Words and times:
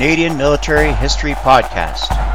Canadian 0.00 0.34
Military 0.38 0.94
History 0.94 1.34
Podcast. 1.34 2.29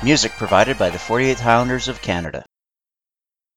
Music 0.00 0.30
provided 0.36 0.78
by 0.78 0.90
the 0.90 0.98
48th 0.98 1.40
Highlanders 1.40 1.88
of 1.88 2.00
Canada. 2.00 2.44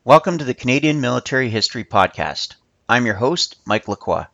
Welcome 0.04 0.40
to 0.40 0.44
the 0.44 0.56
Canadian 0.56 1.00
Military 1.00 1.52
History 1.52 1.84
Podcast. 1.84 2.56
I'm 2.90 3.06
your 3.06 3.14
host, 3.14 3.58
Mike 3.64 3.88
Lacroix. 3.88 4.26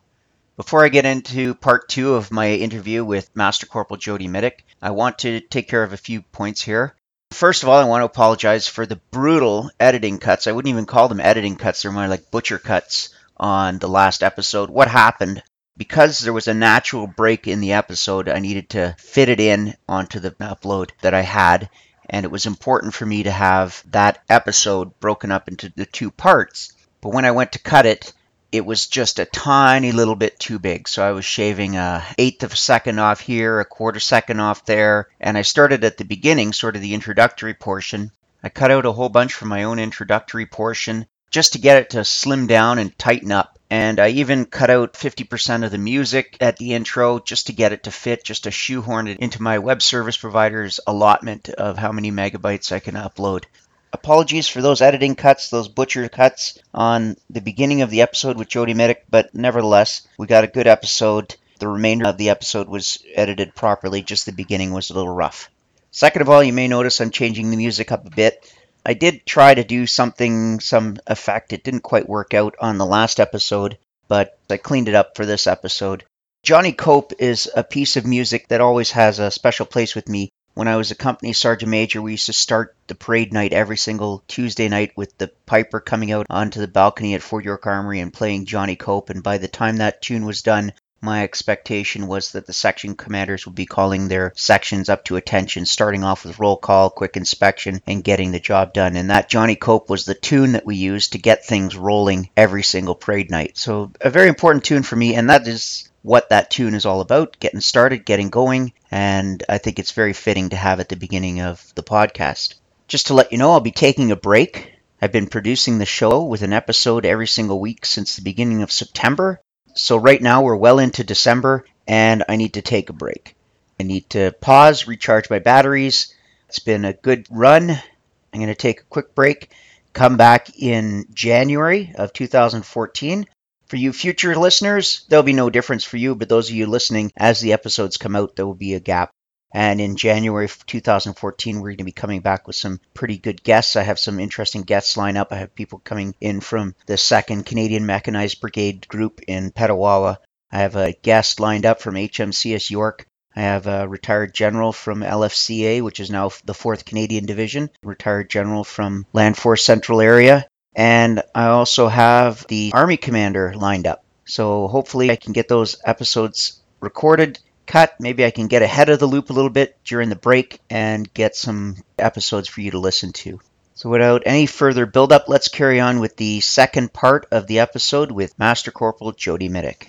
Before 0.56 0.82
I 0.82 0.88
get 0.88 1.04
into 1.04 1.54
part 1.54 1.86
two 1.90 2.14
of 2.14 2.32
my 2.32 2.50
interview 2.52 3.04
with 3.04 3.28
Master 3.36 3.66
Corporal 3.66 3.98
Jody 3.98 4.26
Mitic, 4.26 4.60
I 4.80 4.92
want 4.92 5.18
to 5.18 5.40
take 5.40 5.68
care 5.68 5.82
of 5.82 5.92
a 5.92 5.98
few 5.98 6.22
points 6.22 6.62
here. 6.62 6.94
First 7.32 7.62
of 7.62 7.68
all, 7.68 7.78
I 7.78 7.84
want 7.84 8.00
to 8.00 8.06
apologize 8.06 8.66
for 8.66 8.86
the 8.86 9.00
brutal 9.10 9.70
editing 9.78 10.18
cuts. 10.18 10.46
I 10.46 10.52
wouldn't 10.52 10.72
even 10.72 10.86
call 10.86 11.08
them 11.08 11.20
editing 11.20 11.56
cuts, 11.56 11.82
they're 11.82 11.92
more 11.92 12.08
like 12.08 12.30
butcher 12.30 12.58
cuts 12.58 13.10
on 13.36 13.80
the 13.80 13.88
last 13.88 14.22
episode. 14.22 14.70
What 14.70 14.88
happened 14.88 15.42
because 15.76 16.20
there 16.20 16.32
was 16.32 16.48
a 16.48 16.54
natural 16.54 17.06
break 17.06 17.46
in 17.46 17.60
the 17.60 17.74
episode, 17.74 18.30
I 18.30 18.38
needed 18.38 18.70
to 18.70 18.96
fit 18.98 19.28
it 19.28 19.40
in 19.40 19.74
onto 19.86 20.20
the 20.20 20.30
upload 20.32 20.90
that 21.02 21.12
I 21.12 21.20
had 21.20 21.68
and 22.08 22.24
it 22.24 22.30
was 22.30 22.46
important 22.46 22.94
for 22.94 23.04
me 23.04 23.22
to 23.22 23.30
have 23.30 23.82
that 23.90 24.22
episode 24.28 24.98
broken 25.00 25.30
up 25.30 25.48
into 25.48 25.72
the 25.76 25.86
two 25.86 26.10
parts. 26.10 26.72
But 27.00 27.12
when 27.12 27.24
I 27.24 27.32
went 27.32 27.52
to 27.52 27.58
cut 27.58 27.86
it, 27.86 28.12
it 28.50 28.64
was 28.64 28.86
just 28.86 29.18
a 29.18 29.26
tiny 29.26 29.92
little 29.92 30.16
bit 30.16 30.38
too 30.38 30.58
big. 30.58 30.88
So 30.88 31.06
I 31.06 31.12
was 31.12 31.24
shaving 31.24 31.76
a 31.76 32.04
eighth 32.16 32.42
of 32.42 32.52
a 32.52 32.56
second 32.56 32.98
off 32.98 33.20
here, 33.20 33.60
a 33.60 33.64
quarter 33.64 34.00
second 34.00 34.40
off 34.40 34.64
there, 34.64 35.08
and 35.20 35.36
I 35.36 35.42
started 35.42 35.84
at 35.84 35.98
the 35.98 36.04
beginning, 36.04 36.52
sort 36.52 36.76
of 36.76 36.82
the 36.82 36.94
introductory 36.94 37.54
portion. 37.54 38.10
I 38.42 38.48
cut 38.48 38.70
out 38.70 38.86
a 38.86 38.92
whole 38.92 39.10
bunch 39.10 39.34
from 39.34 39.48
my 39.48 39.64
own 39.64 39.78
introductory 39.78 40.46
portion 40.46 41.06
just 41.30 41.52
to 41.52 41.58
get 41.58 41.78
it 41.78 41.90
to 41.90 42.04
slim 42.04 42.46
down 42.46 42.78
and 42.78 42.96
tighten 42.98 43.32
up. 43.32 43.58
And 43.70 44.00
I 44.00 44.08
even 44.08 44.46
cut 44.46 44.70
out 44.70 44.94
50% 44.94 45.64
of 45.64 45.70
the 45.70 45.78
music 45.78 46.38
at 46.40 46.56
the 46.56 46.72
intro 46.72 47.18
just 47.18 47.48
to 47.48 47.52
get 47.52 47.72
it 47.72 47.84
to 47.84 47.90
fit, 47.90 48.24
just 48.24 48.44
to 48.44 48.50
shoehorn 48.50 49.08
it 49.08 49.18
into 49.18 49.42
my 49.42 49.58
web 49.58 49.82
service 49.82 50.16
provider's 50.16 50.80
allotment 50.86 51.50
of 51.50 51.76
how 51.76 51.92
many 51.92 52.10
megabytes 52.10 52.72
I 52.72 52.80
can 52.80 52.94
upload. 52.94 53.44
Apologies 53.92 54.48
for 54.48 54.62
those 54.62 54.80
editing 54.80 55.14
cuts, 55.14 55.50
those 55.50 55.68
butcher 55.68 56.08
cuts 56.08 56.58
on 56.72 57.16
the 57.30 57.40
beginning 57.40 57.82
of 57.82 57.90
the 57.90 58.02
episode 58.02 58.38
with 58.38 58.48
Jody 58.48 58.74
Mitic, 58.74 58.98
but 59.10 59.34
nevertheless, 59.34 60.06
we 60.18 60.26
got 60.26 60.44
a 60.44 60.48
good 60.48 60.66
episode. 60.66 61.36
The 61.58 61.68
remainder 61.68 62.06
of 62.06 62.18
the 62.18 62.30
episode 62.30 62.68
was 62.68 63.02
edited 63.14 63.54
properly, 63.54 64.02
just 64.02 64.26
the 64.26 64.32
beginning 64.32 64.72
was 64.72 64.90
a 64.90 64.94
little 64.94 65.14
rough. 65.14 65.50
Second 65.90 66.22
of 66.22 66.28
all, 66.28 66.42
you 66.42 66.52
may 66.52 66.68
notice 66.68 67.00
I'm 67.00 67.10
changing 67.10 67.50
the 67.50 67.56
music 67.56 67.90
up 67.90 68.06
a 68.06 68.10
bit. 68.10 68.52
I 68.88 68.94
did 68.94 69.26
try 69.26 69.52
to 69.52 69.64
do 69.64 69.86
something, 69.86 70.60
some 70.60 70.96
effect. 71.06 71.52
It 71.52 71.62
didn't 71.62 71.82
quite 71.82 72.08
work 72.08 72.32
out 72.32 72.54
on 72.58 72.78
the 72.78 72.86
last 72.86 73.20
episode, 73.20 73.76
but 74.08 74.38
I 74.48 74.56
cleaned 74.56 74.88
it 74.88 74.94
up 74.94 75.14
for 75.14 75.26
this 75.26 75.46
episode. 75.46 76.04
Johnny 76.42 76.72
Cope 76.72 77.12
is 77.18 77.50
a 77.54 77.62
piece 77.62 77.98
of 77.98 78.06
music 78.06 78.48
that 78.48 78.62
always 78.62 78.92
has 78.92 79.18
a 79.18 79.30
special 79.30 79.66
place 79.66 79.94
with 79.94 80.08
me. 80.08 80.30
When 80.54 80.68
I 80.68 80.76
was 80.76 80.90
a 80.90 80.94
company 80.94 81.34
sergeant 81.34 81.70
major, 81.70 82.00
we 82.00 82.12
used 82.12 82.24
to 82.26 82.32
start 82.32 82.74
the 82.86 82.94
parade 82.94 83.30
night 83.30 83.52
every 83.52 83.76
single 83.76 84.24
Tuesday 84.26 84.70
night 84.70 84.92
with 84.96 85.18
the 85.18 85.28
piper 85.44 85.80
coming 85.80 86.10
out 86.10 86.26
onto 86.30 86.58
the 86.58 86.66
balcony 86.66 87.14
at 87.14 87.22
Fort 87.22 87.44
York 87.44 87.66
Armory 87.66 88.00
and 88.00 88.10
playing 88.10 88.46
Johnny 88.46 88.74
Cope. 88.74 89.10
And 89.10 89.22
by 89.22 89.36
the 89.36 89.48
time 89.48 89.76
that 89.76 90.00
tune 90.00 90.24
was 90.24 90.40
done, 90.40 90.72
my 91.00 91.22
expectation 91.22 92.06
was 92.06 92.32
that 92.32 92.46
the 92.46 92.52
section 92.52 92.96
commanders 92.96 93.46
would 93.46 93.54
be 93.54 93.66
calling 93.66 94.08
their 94.08 94.32
sections 94.36 94.88
up 94.88 95.04
to 95.04 95.16
attention, 95.16 95.64
starting 95.64 96.02
off 96.02 96.24
with 96.24 96.38
roll 96.38 96.56
call, 96.56 96.90
quick 96.90 97.16
inspection, 97.16 97.80
and 97.86 98.02
getting 98.02 98.32
the 98.32 98.40
job 98.40 98.72
done. 98.72 98.96
And 98.96 99.10
that 99.10 99.28
Johnny 99.28 99.54
Cope 99.54 99.88
was 99.88 100.04
the 100.04 100.14
tune 100.14 100.52
that 100.52 100.66
we 100.66 100.76
used 100.76 101.12
to 101.12 101.18
get 101.18 101.44
things 101.44 101.76
rolling 101.76 102.30
every 102.36 102.62
single 102.62 102.94
parade 102.94 103.30
night. 103.30 103.56
So, 103.56 103.92
a 104.00 104.10
very 104.10 104.28
important 104.28 104.64
tune 104.64 104.82
for 104.82 104.96
me, 104.96 105.14
and 105.14 105.30
that 105.30 105.46
is 105.46 105.88
what 106.02 106.30
that 106.30 106.50
tune 106.50 106.74
is 106.74 106.86
all 106.86 107.00
about 107.00 107.38
getting 107.38 107.60
started, 107.60 108.04
getting 108.04 108.30
going, 108.30 108.72
and 108.90 109.42
I 109.48 109.58
think 109.58 109.78
it's 109.78 109.92
very 109.92 110.12
fitting 110.12 110.50
to 110.50 110.56
have 110.56 110.80
at 110.80 110.88
the 110.88 110.96
beginning 110.96 111.40
of 111.40 111.72
the 111.74 111.82
podcast. 111.82 112.54
Just 112.86 113.08
to 113.08 113.14
let 113.14 113.32
you 113.32 113.38
know, 113.38 113.52
I'll 113.52 113.60
be 113.60 113.72
taking 113.72 114.10
a 114.10 114.16
break. 114.16 114.72
I've 115.00 115.12
been 115.12 115.28
producing 115.28 115.78
the 115.78 115.86
show 115.86 116.24
with 116.24 116.42
an 116.42 116.52
episode 116.52 117.04
every 117.04 117.26
single 117.26 117.60
week 117.60 117.86
since 117.86 118.16
the 118.16 118.22
beginning 118.22 118.62
of 118.62 118.72
September. 118.72 119.40
So 119.74 119.96
right 119.96 120.20
now 120.20 120.42
we're 120.42 120.56
well 120.56 120.78
into 120.78 121.04
December 121.04 121.64
and 121.86 122.24
I 122.28 122.36
need 122.36 122.54
to 122.54 122.62
take 122.62 122.90
a 122.90 122.92
break. 122.94 123.34
I 123.80 123.84
need 123.84 124.10
to 124.10 124.32
pause, 124.40 124.86
recharge 124.86 125.30
my 125.30 125.38
batteries. 125.38 126.14
It's 126.48 126.58
been 126.58 126.84
a 126.84 126.92
good 126.92 127.26
run. 127.30 127.70
I'm 127.70 128.40
going 128.40 128.48
to 128.48 128.54
take 128.54 128.80
a 128.80 128.90
quick 128.90 129.14
break, 129.14 129.50
come 129.92 130.16
back 130.16 130.50
in 130.58 131.06
January 131.12 131.92
of 131.94 132.12
2014. 132.12 133.26
For 133.68 133.76
you 133.76 133.92
future 133.92 134.34
listeners, 134.34 135.04
there'll 135.08 135.22
be 135.22 135.32
no 135.32 135.50
difference 135.50 135.84
for 135.84 135.98
you, 135.98 136.14
but 136.14 136.28
those 136.28 136.48
of 136.48 136.56
you 136.56 136.66
listening, 136.66 137.12
as 137.16 137.40
the 137.40 137.52
episodes 137.52 137.98
come 137.98 138.16
out, 138.16 138.34
there 138.34 138.46
will 138.46 138.54
be 138.54 138.74
a 138.74 138.80
gap. 138.80 139.10
And 139.52 139.80
in 139.80 139.96
January 139.96 140.44
of 140.44 140.66
2014, 140.66 141.56
we're 141.56 141.68
going 141.68 141.78
to 141.78 141.84
be 141.84 141.92
coming 141.92 142.20
back 142.20 142.46
with 142.46 142.56
some 142.56 142.80
pretty 142.92 143.16
good 143.16 143.42
guests. 143.42 143.76
I 143.76 143.82
have 143.82 143.98
some 143.98 144.20
interesting 144.20 144.62
guests 144.62 144.96
lined 144.96 145.16
up. 145.16 145.32
I 145.32 145.36
have 145.36 145.54
people 145.54 145.78
coming 145.78 146.14
in 146.20 146.40
from 146.40 146.74
the 146.86 146.94
2nd 146.94 147.46
Canadian 147.46 147.86
Mechanized 147.86 148.40
Brigade 148.40 148.86
Group 148.88 149.20
in 149.26 149.50
Petawawa. 149.50 150.18
I 150.52 150.58
have 150.58 150.76
a 150.76 150.92
guest 150.92 151.40
lined 151.40 151.64
up 151.64 151.80
from 151.80 151.94
HMCS 151.94 152.70
York. 152.70 153.06
I 153.34 153.42
have 153.42 153.66
a 153.66 153.88
retired 153.88 154.34
general 154.34 154.72
from 154.72 155.00
LFCA, 155.00 155.82
which 155.82 156.00
is 156.00 156.10
now 156.10 156.30
the 156.44 156.54
4th 156.54 156.84
Canadian 156.84 157.24
Division, 157.24 157.70
retired 157.82 158.28
general 158.28 158.64
from 158.64 159.06
Land 159.12 159.36
Force 159.36 159.62
Central 159.64 160.00
Area. 160.00 160.46
And 160.74 161.22
I 161.34 161.46
also 161.46 161.88
have 161.88 162.46
the 162.48 162.72
Army 162.74 162.96
Commander 162.96 163.54
lined 163.54 163.86
up. 163.86 164.04
So 164.24 164.68
hopefully 164.68 165.10
I 165.10 165.16
can 165.16 165.32
get 165.32 165.48
those 165.48 165.76
episodes 165.84 166.60
recorded 166.80 167.38
cut. 167.68 167.94
Maybe 168.00 168.24
I 168.24 168.32
can 168.32 168.48
get 168.48 168.62
ahead 168.62 168.88
of 168.88 168.98
the 168.98 169.06
loop 169.06 169.30
a 169.30 169.32
little 169.32 169.50
bit 169.50 169.76
during 169.84 170.08
the 170.08 170.16
break 170.16 170.60
and 170.68 171.12
get 171.14 171.36
some 171.36 171.76
episodes 171.98 172.48
for 172.48 172.60
you 172.60 172.72
to 172.72 172.78
listen 172.78 173.12
to. 173.12 173.38
So, 173.74 173.88
without 173.90 174.24
any 174.26 174.46
further 174.46 174.86
build 174.86 175.12
up, 175.12 175.28
let's 175.28 175.46
carry 175.46 175.78
on 175.78 176.00
with 176.00 176.16
the 176.16 176.40
second 176.40 176.92
part 176.92 177.26
of 177.30 177.46
the 177.46 177.60
episode 177.60 178.10
with 178.10 178.36
Master 178.36 178.72
Corporal 178.72 179.12
Jody 179.12 179.48
Mitic. 179.48 179.86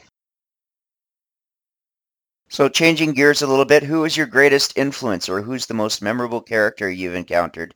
So, 2.50 2.70
changing 2.70 3.14
gears 3.14 3.42
a 3.42 3.48
little 3.48 3.66
bit, 3.66 3.82
who 3.82 4.06
is 4.06 4.16
your 4.16 4.28
greatest 4.28 4.78
influence 4.78 5.28
or 5.28 5.42
who's 5.42 5.66
the 5.66 5.74
most 5.74 6.04
memorable 6.04 6.42
character 6.42 6.88
you've 6.88 7.16
encountered? 7.16 7.74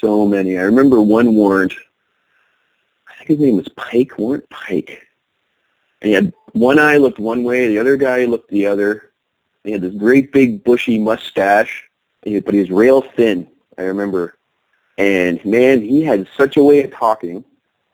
So 0.00 0.26
many. 0.26 0.56
I 0.56 0.62
remember 0.62 1.02
one 1.02 1.34
warrant. 1.34 1.74
I 3.08 3.14
think 3.16 3.28
his 3.28 3.40
name 3.40 3.56
was 3.56 3.68
Pike, 3.76 4.16
Warrant 4.16 4.48
Pike. 4.48 5.07
And 6.00 6.08
he 6.08 6.14
had 6.14 6.32
one 6.52 6.78
eye 6.78 6.96
looked 6.96 7.18
one 7.18 7.44
way, 7.44 7.68
the 7.68 7.78
other 7.78 7.96
guy 7.96 8.24
looked 8.24 8.50
the 8.50 8.66
other. 8.66 9.12
He 9.64 9.72
had 9.72 9.82
this 9.82 9.94
great 9.94 10.32
big 10.32 10.64
bushy 10.64 10.98
mustache, 10.98 11.88
but 12.22 12.54
he 12.54 12.60
was 12.60 12.70
rail 12.70 13.02
thin, 13.02 13.48
I 13.76 13.82
remember. 13.82 14.38
And 14.96 15.44
man, 15.44 15.82
he 15.82 16.02
had 16.02 16.26
such 16.36 16.56
a 16.56 16.62
way 16.62 16.82
of 16.82 16.92
talking. 16.92 17.44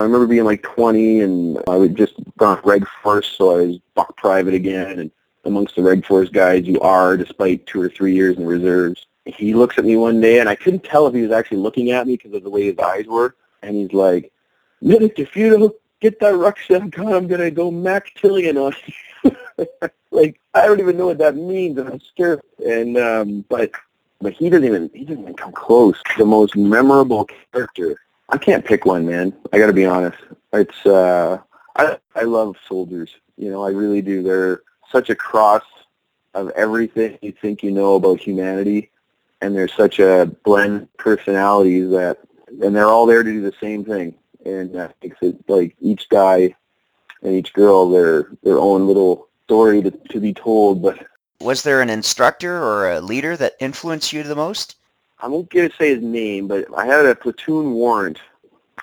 I 0.00 0.04
remember 0.04 0.26
being 0.26 0.44
like 0.44 0.62
20 0.62 1.20
and 1.20 1.58
I 1.68 1.76
would 1.76 1.96
just 1.96 2.14
gone 2.36 2.60
reg 2.64 2.86
first, 3.02 3.36
so 3.36 3.52
I 3.52 3.66
was 3.66 3.78
buck 3.94 4.16
private 4.16 4.54
again. 4.54 4.98
And 4.98 5.10
amongst 5.44 5.76
the 5.76 5.82
reg 5.82 6.04
force 6.04 6.28
guys, 6.28 6.66
you 6.66 6.80
are, 6.80 7.16
despite 7.16 7.66
two 7.66 7.80
or 7.80 7.88
three 7.88 8.14
years 8.14 8.36
in 8.36 8.46
reserves. 8.46 9.06
He 9.26 9.54
looks 9.54 9.78
at 9.78 9.84
me 9.84 9.96
one 9.96 10.20
day, 10.20 10.40
and 10.40 10.48
I 10.48 10.54
couldn't 10.54 10.84
tell 10.84 11.06
if 11.06 11.14
he 11.14 11.22
was 11.22 11.32
actually 11.32 11.58
looking 11.58 11.90
at 11.92 12.06
me 12.06 12.16
because 12.16 12.34
of 12.34 12.42
the 12.42 12.50
way 12.50 12.64
his 12.64 12.78
eyes 12.78 13.06
were. 13.06 13.36
And 13.62 13.74
he's 13.76 13.92
like, 13.92 14.32
you 14.80 14.98
don't 14.98 15.74
get 16.00 16.20
that 16.20 16.36
rucksack 16.36 16.90
gun, 16.90 17.12
I'm 17.12 17.26
gonna 17.26 17.50
go 17.50 17.70
Max 17.70 18.10
Tillion 18.16 18.56
on 18.56 18.74
like 20.10 20.40
I 20.54 20.66
don't 20.66 20.80
even 20.80 20.96
know 20.96 21.06
what 21.06 21.18
that 21.18 21.36
means, 21.36 21.78
and 21.78 21.88
I'm 21.88 22.00
scared. 22.00 22.40
And 22.66 22.96
um, 22.96 23.44
but 23.48 23.70
but 24.20 24.32
he 24.32 24.48
doesn't 24.48 24.64
even 24.64 24.90
he 24.94 25.04
doesn't 25.04 25.22
even 25.22 25.34
come 25.34 25.52
close. 25.52 26.00
The 26.16 26.24
most 26.24 26.56
memorable 26.56 27.28
character. 27.52 27.98
I 28.30 28.38
can't 28.38 28.64
pick 28.64 28.86
one, 28.86 29.06
man. 29.06 29.34
I 29.52 29.58
got 29.58 29.66
to 29.66 29.72
be 29.72 29.84
honest. 29.84 30.18
It's 30.52 30.86
uh, 30.86 31.38
I 31.76 31.98
I 32.14 32.22
love 32.22 32.56
soldiers. 32.66 33.14
You 33.36 33.50
know, 33.50 33.62
I 33.62 33.70
really 33.70 34.02
do. 34.02 34.22
They're 34.22 34.62
such 34.90 35.10
a 35.10 35.14
cross 35.14 35.64
of 36.34 36.50
everything 36.50 37.18
you 37.22 37.32
think 37.32 37.62
you 37.62 37.70
know 37.70 37.94
about 37.94 38.20
humanity, 38.20 38.90
and 39.40 39.54
they're 39.54 39.68
such 39.68 39.98
a 39.98 40.30
blend 40.44 40.88
personalities 40.96 41.90
that, 41.90 42.18
and 42.62 42.74
they're 42.74 42.88
all 42.88 43.06
there 43.06 43.22
to 43.22 43.32
do 43.32 43.40
the 43.42 43.54
same 43.60 43.84
thing, 43.84 44.14
and 44.44 44.72
makes 45.02 45.18
it 45.22 45.36
like 45.48 45.76
each 45.80 46.08
guy 46.08 46.54
and 47.22 47.34
each 47.34 47.52
girl 47.52 47.90
their 47.90 48.28
their 48.42 48.58
own 48.58 48.86
little 48.86 49.28
story 49.44 49.82
to, 49.82 49.90
to 49.90 50.20
be 50.20 50.32
told. 50.32 50.82
But 50.82 51.06
Was 51.40 51.62
there 51.62 51.80
an 51.80 51.90
instructor 51.90 52.62
or 52.62 52.90
a 52.90 53.00
leader 53.00 53.36
that 53.36 53.54
influenced 53.60 54.12
you 54.12 54.22
the 54.22 54.36
most? 54.36 54.76
I 55.20 55.28
won't 55.28 55.50
get 55.50 55.70
to 55.70 55.76
say 55.76 55.94
his 55.94 56.02
name, 56.02 56.48
but 56.48 56.66
I 56.76 56.86
had 56.86 57.06
a 57.06 57.14
platoon 57.14 57.72
warrant. 57.72 58.18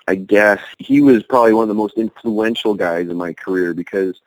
I 0.08 0.16
guess 0.16 0.60
he 0.80 1.02
was 1.02 1.24
probably 1.24 1.54
one 1.54 1.63
of 1.63 1.68
the 1.68 1.75
most 1.75 1.98
influential 1.98 2.74
guys 2.74 3.10
in 3.10 3.18
my 3.18 3.34
career 3.34 3.74
because, 3.74 4.19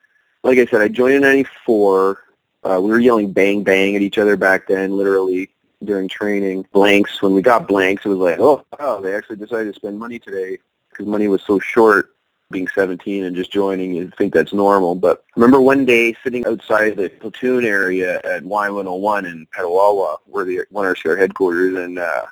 like 0.42 0.58
I 0.58 0.66
said, 0.66 0.80
I 0.80 0.88
joined 0.88 1.14
in 1.14 1.22
'94. 1.22 2.20
Uh, 2.62 2.80
we 2.80 2.90
were 2.90 3.00
yelling 3.00 3.32
"bang 3.32 3.62
bang" 3.62 3.96
at 3.96 4.02
each 4.02 4.18
other 4.18 4.36
back 4.36 4.68
then, 4.68 4.96
literally 4.96 5.50
during 5.82 6.08
training. 6.08 6.66
Blanks. 6.72 7.20
When 7.20 7.34
we 7.34 7.42
got 7.42 7.66
blanks, 7.66 8.06
it 8.06 8.08
was 8.08 8.18
like, 8.18 8.38
oh, 8.38 8.64
wow, 8.78 9.00
they 9.00 9.14
actually 9.14 9.36
decided 9.36 9.74
to 9.74 9.78
spend 9.78 9.98
money 9.98 10.18
today 10.18 10.58
because 10.94 11.06
money 11.06 11.28
was 11.28 11.42
so 11.42 11.58
short. 11.58 12.10
Being 12.50 12.68
17 12.68 13.24
and 13.24 13.34
just 13.34 13.50
joining, 13.50 13.94
you'd 13.94 14.14
think 14.16 14.32
that's 14.32 14.52
normal. 14.52 14.94
But 14.94 15.24
I 15.28 15.40
remember 15.40 15.60
one 15.60 15.84
day 15.84 16.14
sitting 16.22 16.46
outside 16.46 16.96
the 16.96 17.08
platoon 17.08 17.64
area 17.64 18.18
at 18.18 18.44
Y101 18.44 19.26
in 19.26 19.46
Petawawa, 19.46 20.18
where 20.26 20.44
the 20.44 20.60
1RCR 20.72 21.18
headquarters, 21.18 21.76
and 21.76 21.98
uh, 21.98 22.26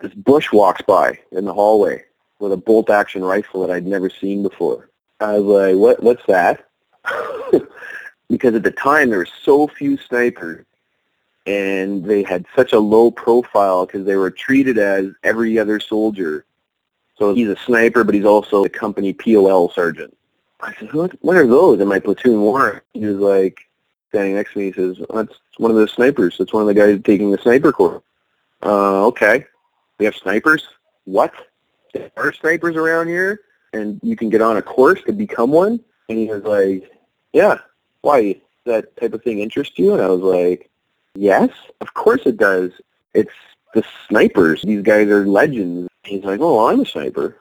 this 0.00 0.12
bush 0.12 0.52
walks 0.52 0.82
by 0.82 1.18
in 1.30 1.44
the 1.44 1.54
hallway 1.54 2.04
with 2.40 2.52
a 2.52 2.56
bolt-action 2.56 3.24
rifle 3.24 3.64
that 3.64 3.72
I'd 3.72 3.86
never 3.86 4.10
seen 4.10 4.42
before. 4.42 4.90
I 5.20 5.38
was 5.38 5.44
like, 5.44 5.76
what? 5.76 6.02
What's 6.02 6.26
that? 6.26 6.68
because 8.28 8.54
at 8.54 8.64
the 8.64 8.72
time 8.72 9.08
there 9.08 9.20
were 9.20 9.28
so 9.44 9.68
few 9.68 9.96
snipers 9.96 10.66
and 11.46 12.04
they 12.04 12.22
had 12.22 12.46
such 12.54 12.72
a 12.72 12.78
low 12.78 13.10
profile 13.10 13.86
because 13.86 14.04
they 14.06 14.16
were 14.16 14.30
treated 14.30 14.78
as 14.78 15.06
every 15.22 15.58
other 15.58 15.80
soldier. 15.80 16.44
So 17.16 17.34
he's 17.34 17.48
a 17.48 17.56
sniper, 17.56 18.04
but 18.04 18.14
he's 18.14 18.24
also 18.24 18.64
a 18.64 18.68
company 18.68 19.12
POL 19.12 19.70
sergeant. 19.70 20.16
I 20.60 20.74
said, 20.74 20.92
what, 20.92 21.12
what 21.22 21.36
are 21.36 21.46
those? 21.46 21.80
in 21.80 21.88
my 21.88 21.98
platoon 21.98 22.40
warrant, 22.40 22.82
he 22.94 23.04
was 23.04 23.16
like, 23.16 23.58
standing 24.10 24.34
next 24.34 24.52
to 24.52 24.58
me, 24.58 24.66
he 24.66 24.72
says, 24.72 24.98
that's 25.12 25.34
one 25.56 25.70
of 25.70 25.76
the 25.76 25.88
snipers. 25.88 26.36
That's 26.38 26.52
one 26.52 26.62
of 26.62 26.68
the 26.68 26.74
guys 26.74 27.00
taking 27.02 27.30
the 27.30 27.38
sniper 27.38 27.72
course. 27.72 28.02
Uh, 28.62 29.06
okay. 29.06 29.46
We 29.98 30.04
have 30.04 30.14
snipers? 30.14 30.68
What? 31.04 31.32
There 31.94 32.10
are 32.16 32.32
snipers 32.32 32.76
around 32.76 33.08
here? 33.08 33.40
And 33.72 33.98
you 34.02 34.16
can 34.16 34.28
get 34.28 34.42
on 34.42 34.58
a 34.58 34.62
course 34.62 35.00
to 35.06 35.12
become 35.12 35.50
one? 35.50 35.80
And 36.08 36.18
he 36.18 36.26
was 36.26 36.42
like, 36.42 36.90
yeah. 37.32 37.58
Why? 38.02 38.40
That 38.66 38.96
type 38.96 39.14
of 39.14 39.22
thing 39.22 39.40
interest 39.40 39.78
you? 39.78 39.94
And 39.94 40.02
I 40.02 40.08
was 40.08 40.20
like, 40.20 40.70
yes, 41.14 41.50
of 41.80 41.94
course 41.94 42.22
it 42.26 42.36
does. 42.36 42.70
It's 43.14 43.32
the 43.74 43.82
snipers. 44.08 44.62
These 44.62 44.82
guys 44.82 45.08
are 45.08 45.26
legends. 45.26 45.88
He's 46.04 46.24
like, 46.24 46.40
oh, 46.40 46.68
I'm 46.68 46.80
a 46.80 46.86
sniper. 46.86 47.38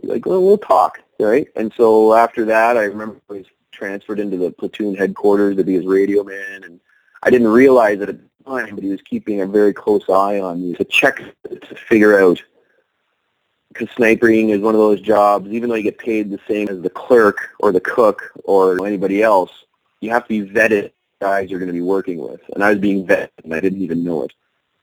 He's 0.00 0.10
like, 0.10 0.26
well, 0.26 0.42
we'll 0.42 0.58
talk, 0.58 1.00
right? 1.20 1.46
And 1.56 1.72
so 1.76 2.14
after 2.14 2.44
that, 2.46 2.76
I 2.76 2.84
remember 2.84 3.20
he 3.28 3.38
was 3.38 3.46
transferred 3.70 4.20
into 4.20 4.36
the 4.36 4.50
platoon 4.50 4.94
headquarters 4.94 5.56
to 5.56 5.64
be 5.64 5.74
his 5.74 5.86
radio 5.86 6.24
man, 6.24 6.64
and 6.64 6.80
I 7.22 7.30
didn't 7.30 7.48
realize 7.48 8.00
it 8.00 8.08
at 8.08 8.18
the 8.18 8.44
time, 8.44 8.74
but 8.74 8.84
he 8.84 8.90
was 8.90 9.02
keeping 9.02 9.40
a 9.40 9.46
very 9.46 9.72
close 9.72 10.08
eye 10.08 10.40
on 10.40 10.62
me 10.62 10.74
to 10.74 10.84
check 10.84 11.22
to 11.48 11.74
figure 11.74 12.18
out 12.18 12.42
because 13.72 13.88
sniping 13.94 14.50
is 14.50 14.60
one 14.60 14.74
of 14.74 14.80
those 14.80 15.00
jobs, 15.00 15.50
even 15.50 15.68
though 15.68 15.76
you 15.76 15.82
get 15.82 15.98
paid 15.98 16.30
the 16.30 16.38
same 16.46 16.68
as 16.68 16.82
the 16.82 16.90
clerk 16.90 17.50
or 17.60 17.72
the 17.72 17.80
cook 17.80 18.30
or 18.44 18.86
anybody 18.86 19.22
else, 19.22 19.50
you 20.00 20.10
have 20.10 20.24
to 20.24 20.28
be 20.28 20.50
vetted 20.50 20.92
guys 21.20 21.50
you're 21.50 21.60
going 21.60 21.68
to 21.68 21.72
be 21.72 21.80
working 21.80 22.18
with. 22.18 22.40
And 22.54 22.62
I 22.62 22.70
was 22.70 22.78
being 22.78 23.06
vetted, 23.06 23.30
and 23.44 23.54
I 23.54 23.60
didn't 23.60 23.80
even 23.80 24.04
know 24.04 24.24
it. 24.24 24.32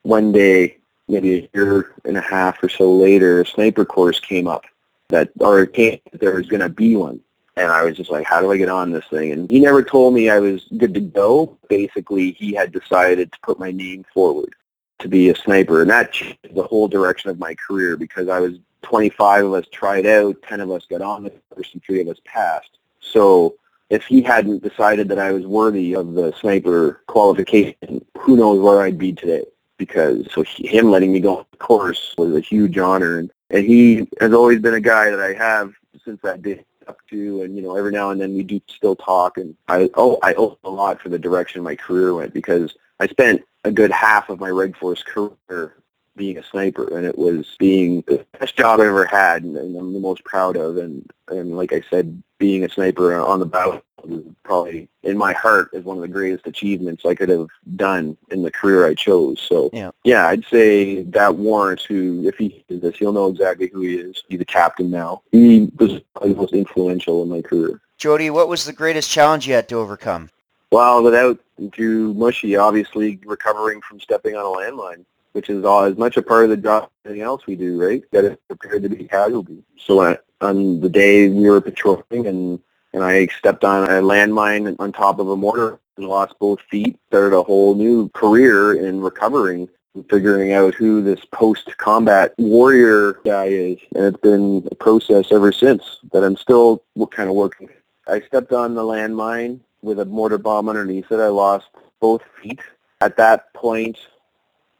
One 0.03 0.31
day, 0.31 0.78
maybe 1.09 1.39
a 1.39 1.50
year 1.53 1.95
and 2.06 2.17
a 2.17 2.21
half 2.21 2.63
or 2.63 2.69
so 2.69 2.91
later, 2.94 3.41
a 3.41 3.45
sniper 3.45 3.85
course 3.85 4.19
came 4.19 4.47
up 4.47 4.65
that, 5.09 5.31
or 5.39 5.63
it 5.63 5.73
came, 5.73 6.00
there 6.13 6.35
was 6.35 6.47
going 6.47 6.61
to 6.61 6.69
be 6.69 6.95
one. 6.95 7.19
And 7.57 7.71
I 7.71 7.83
was 7.83 7.97
just 7.97 8.09
like, 8.09 8.25
how 8.25 8.39
do 8.39 8.51
I 8.51 8.57
get 8.57 8.69
on 8.69 8.91
this 8.91 9.07
thing? 9.09 9.31
And 9.31 9.51
he 9.51 9.59
never 9.59 9.83
told 9.83 10.13
me 10.13 10.29
I 10.29 10.39
was 10.39 10.65
good 10.77 10.94
to 10.94 11.01
go. 11.01 11.57
Basically, 11.67 12.31
he 12.31 12.53
had 12.53 12.71
decided 12.71 13.33
to 13.33 13.39
put 13.41 13.59
my 13.59 13.71
name 13.71 14.06
forward 14.13 14.56
to 15.00 15.09
be 15.09 15.29
a 15.29 15.35
sniper. 15.35 15.81
And 15.81 15.89
that 15.89 16.13
changed 16.13 16.56
the 16.56 16.63
whole 16.63 16.88
direction 16.88 17.29
of 17.29 17.39
my 17.39 17.56
career 17.56 17.97
because 17.97 18.29
I 18.29 18.39
was 18.39 18.53
25 18.83 19.45
of 19.45 19.53
us 19.53 19.65
tried 19.71 20.06
out, 20.06 20.41
10 20.44 20.61
of 20.61 20.71
us 20.71 20.85
got 20.85 21.01
on 21.01 21.23
the 21.23 21.33
first, 21.53 21.73
and 21.73 21.83
three 21.83 22.01
of 22.01 22.07
us 22.07 22.19
passed. 22.23 22.77
So 23.01 23.56
if 23.89 24.06
he 24.06 24.21
hadn't 24.21 24.63
decided 24.63 25.09
that 25.09 25.19
I 25.19 25.31
was 25.31 25.45
worthy 25.45 25.95
of 25.95 26.13
the 26.13 26.33
sniper 26.39 27.01
qualification, 27.07 28.06
who 28.19 28.38
knows 28.38 28.61
where 28.61 28.81
I'd 28.81 28.97
be 28.97 29.11
today. 29.13 29.45
Because 29.79 30.31
so 30.31 30.43
he, 30.43 30.67
him 30.67 30.91
letting 30.91 31.11
me 31.11 31.19
go 31.19 31.37
on 31.37 31.45
the 31.49 31.57
course 31.57 32.13
was 32.17 32.35
a 32.35 32.39
huge 32.39 32.77
honor, 32.77 33.17
and, 33.17 33.31
and 33.49 33.65
he 33.65 34.07
has 34.19 34.33
always 34.33 34.59
been 34.59 34.75
a 34.75 34.81
guy 34.81 35.09
that 35.09 35.19
I 35.19 35.33
have 35.33 35.73
since 36.05 36.21
that 36.21 36.43
day 36.43 36.63
up 36.87 36.99
to, 37.09 37.41
and 37.41 37.55
you 37.55 37.63
know 37.63 37.75
every 37.75 37.91
now 37.91 38.11
and 38.11 38.21
then 38.21 38.35
we 38.35 38.43
do 38.43 38.61
still 38.67 38.95
talk, 38.95 39.37
and 39.37 39.55
I 39.67 39.89
oh 39.95 40.19
I 40.21 40.35
owe 40.37 40.59
a 40.63 40.69
lot 40.69 41.01
for 41.01 41.09
the 41.09 41.17
direction 41.17 41.63
my 41.63 41.75
career 41.75 42.13
went 42.13 42.33
because 42.33 42.75
I 42.99 43.07
spent 43.07 43.41
a 43.63 43.71
good 43.71 43.91
half 43.91 44.29
of 44.29 44.39
my 44.39 44.49
Reg 44.49 44.77
Force 44.77 45.01
career 45.01 45.73
being 46.19 46.38
a 46.38 46.44
sniper, 46.44 46.95
and 46.95 47.06
it 47.07 47.18
was 47.18 47.56
being 47.57 48.04
the 48.06 48.24
best 48.38 48.56
job 48.57 48.81
I 48.81 48.88
ever 48.88 49.06
had, 49.06 49.44
and, 49.44 49.56
and 49.56 49.75
I'm 49.75 49.94
the 49.94 50.00
most 50.00 50.24
proud 50.25 50.57
of. 50.57 50.77
And 50.77 51.10
and 51.30 51.56
like 51.56 51.71
I 51.74 51.81
said, 51.89 52.21
being 52.38 52.63
a 52.66 52.69
sniper 52.69 53.16
on 53.16 53.39
the 53.39 53.45
battlefield 53.45 53.83
is 54.10 54.24
probably 54.44 54.89
in 55.04 55.18
my 55.18 55.31
heart 55.33 55.69
is 55.74 55.86
one 55.86 55.98
of 55.98 56.01
the 56.01 56.07
greatest 56.10 56.45
achievements 56.45 57.06
I 57.06 57.16
could 57.16 57.30
have 57.30 57.48
done 57.75 58.18
in 58.31 58.44
the 58.44 58.51
career 58.51 58.86
I 58.86 58.94
chose. 58.95 59.39
So 59.42 59.69
Yeah. 59.74 59.92
yeah, 60.04 60.27
I'd 60.27 60.45
say 60.45 61.04
that 61.04 61.36
Warrant, 61.36 61.81
who 61.83 62.27
if 62.27 62.38
he 62.38 62.63
hears 62.68 62.81
this, 62.81 62.98
he'll 62.98 63.13
know 63.13 63.27
exactly 63.27 63.69
who 63.71 63.81
he 63.81 63.95
is. 63.95 64.24
He's 64.27 64.42
a 64.42 64.45
captain 64.45 64.92
now. 64.92 65.21
He 65.31 65.71
was 65.80 66.01
probably 66.13 66.33
the 66.33 66.39
most 66.42 66.54
influential 66.54 67.24
in 67.24 67.30
my 67.30 67.42
career. 67.42 67.81
Jody, 67.98 68.30
what 68.30 68.48
was 68.50 68.66
the 68.66 68.74
greatest 68.74 69.10
challenge 69.10 69.48
you 69.48 69.54
had 69.54 69.69
to 69.69 69.75
overcome? 69.75 70.30
Well, 70.71 71.01
without 71.04 71.39
too 71.71 72.13
mushy, 72.13 72.56
obviously 72.56 73.19
recovering 73.25 73.81
from 73.81 74.00
stepping 74.00 74.36
on 74.36 74.45
a 74.45 74.50
landmine, 74.50 75.04
which 75.33 75.49
is 75.49 75.63
all 75.65 75.83
as 75.83 75.97
much 75.97 76.17
a 76.17 76.21
part 76.21 76.45
of 76.45 76.49
the 76.49 76.57
job 76.57 76.83
as 76.83 76.89
anything 77.11 77.21
else 77.21 77.45
we 77.45 77.55
do, 77.55 77.81
right? 77.81 78.03
Got 78.11 78.21
to 78.21 78.37
prepared 78.47 78.83
to 78.83 78.89
be 78.89 79.05
a 79.05 79.07
casualty. 79.07 79.63
So 79.77 79.99
uh, 79.99 80.15
on 80.41 80.79
the 80.79 80.89
day 80.89 81.29
we 81.29 81.49
were 81.49 81.61
patrolling 81.61 82.27
and 82.27 82.59
and 82.93 83.03
I 83.03 83.27
stepped 83.27 83.63
on 83.63 83.83
a 83.83 84.01
landmine 84.01 84.75
on 84.79 84.91
top 84.91 85.19
of 85.19 85.30
a 85.30 85.37
mortar 85.37 85.80
and 85.97 86.07
lost 86.07 86.33
both 86.39 86.59
feet, 86.71 86.99
started 87.07 87.35
a 87.35 87.44
whole 87.44 87.75
new 87.75 88.09
career 88.09 88.73
in 88.73 88.99
recovering 88.99 89.69
and 89.94 90.09
figuring 90.09 90.54
out 90.54 90.73
who 90.73 91.04
this 91.04 91.23
post-combat 91.31 92.33
warrior 92.37 93.19
guy 93.25 93.45
is. 93.45 93.77
And 93.95 94.06
it's 94.06 94.21
been 94.21 94.68
a 94.71 94.75
process 94.75 95.31
ever 95.31 95.51
since 95.51 95.99
that 96.11 96.23
I'm 96.23 96.37
still 96.37 96.83
kind 97.11 97.30
of 97.30 97.35
working. 97.35 97.69
I 98.07 98.21
stepped 98.21 98.54
on 98.54 98.73
the 98.73 98.81
landmine 98.81 99.59
with 99.81 99.99
a 99.99 100.06
mortar 100.06 100.37
bomb 100.37 100.68
underneath 100.68 101.11
it. 101.11 101.19
I 101.19 101.27
lost 101.27 101.68
both 101.99 102.21
feet. 102.42 102.59
At 103.01 103.18
that 103.18 103.54
point, 103.54 103.97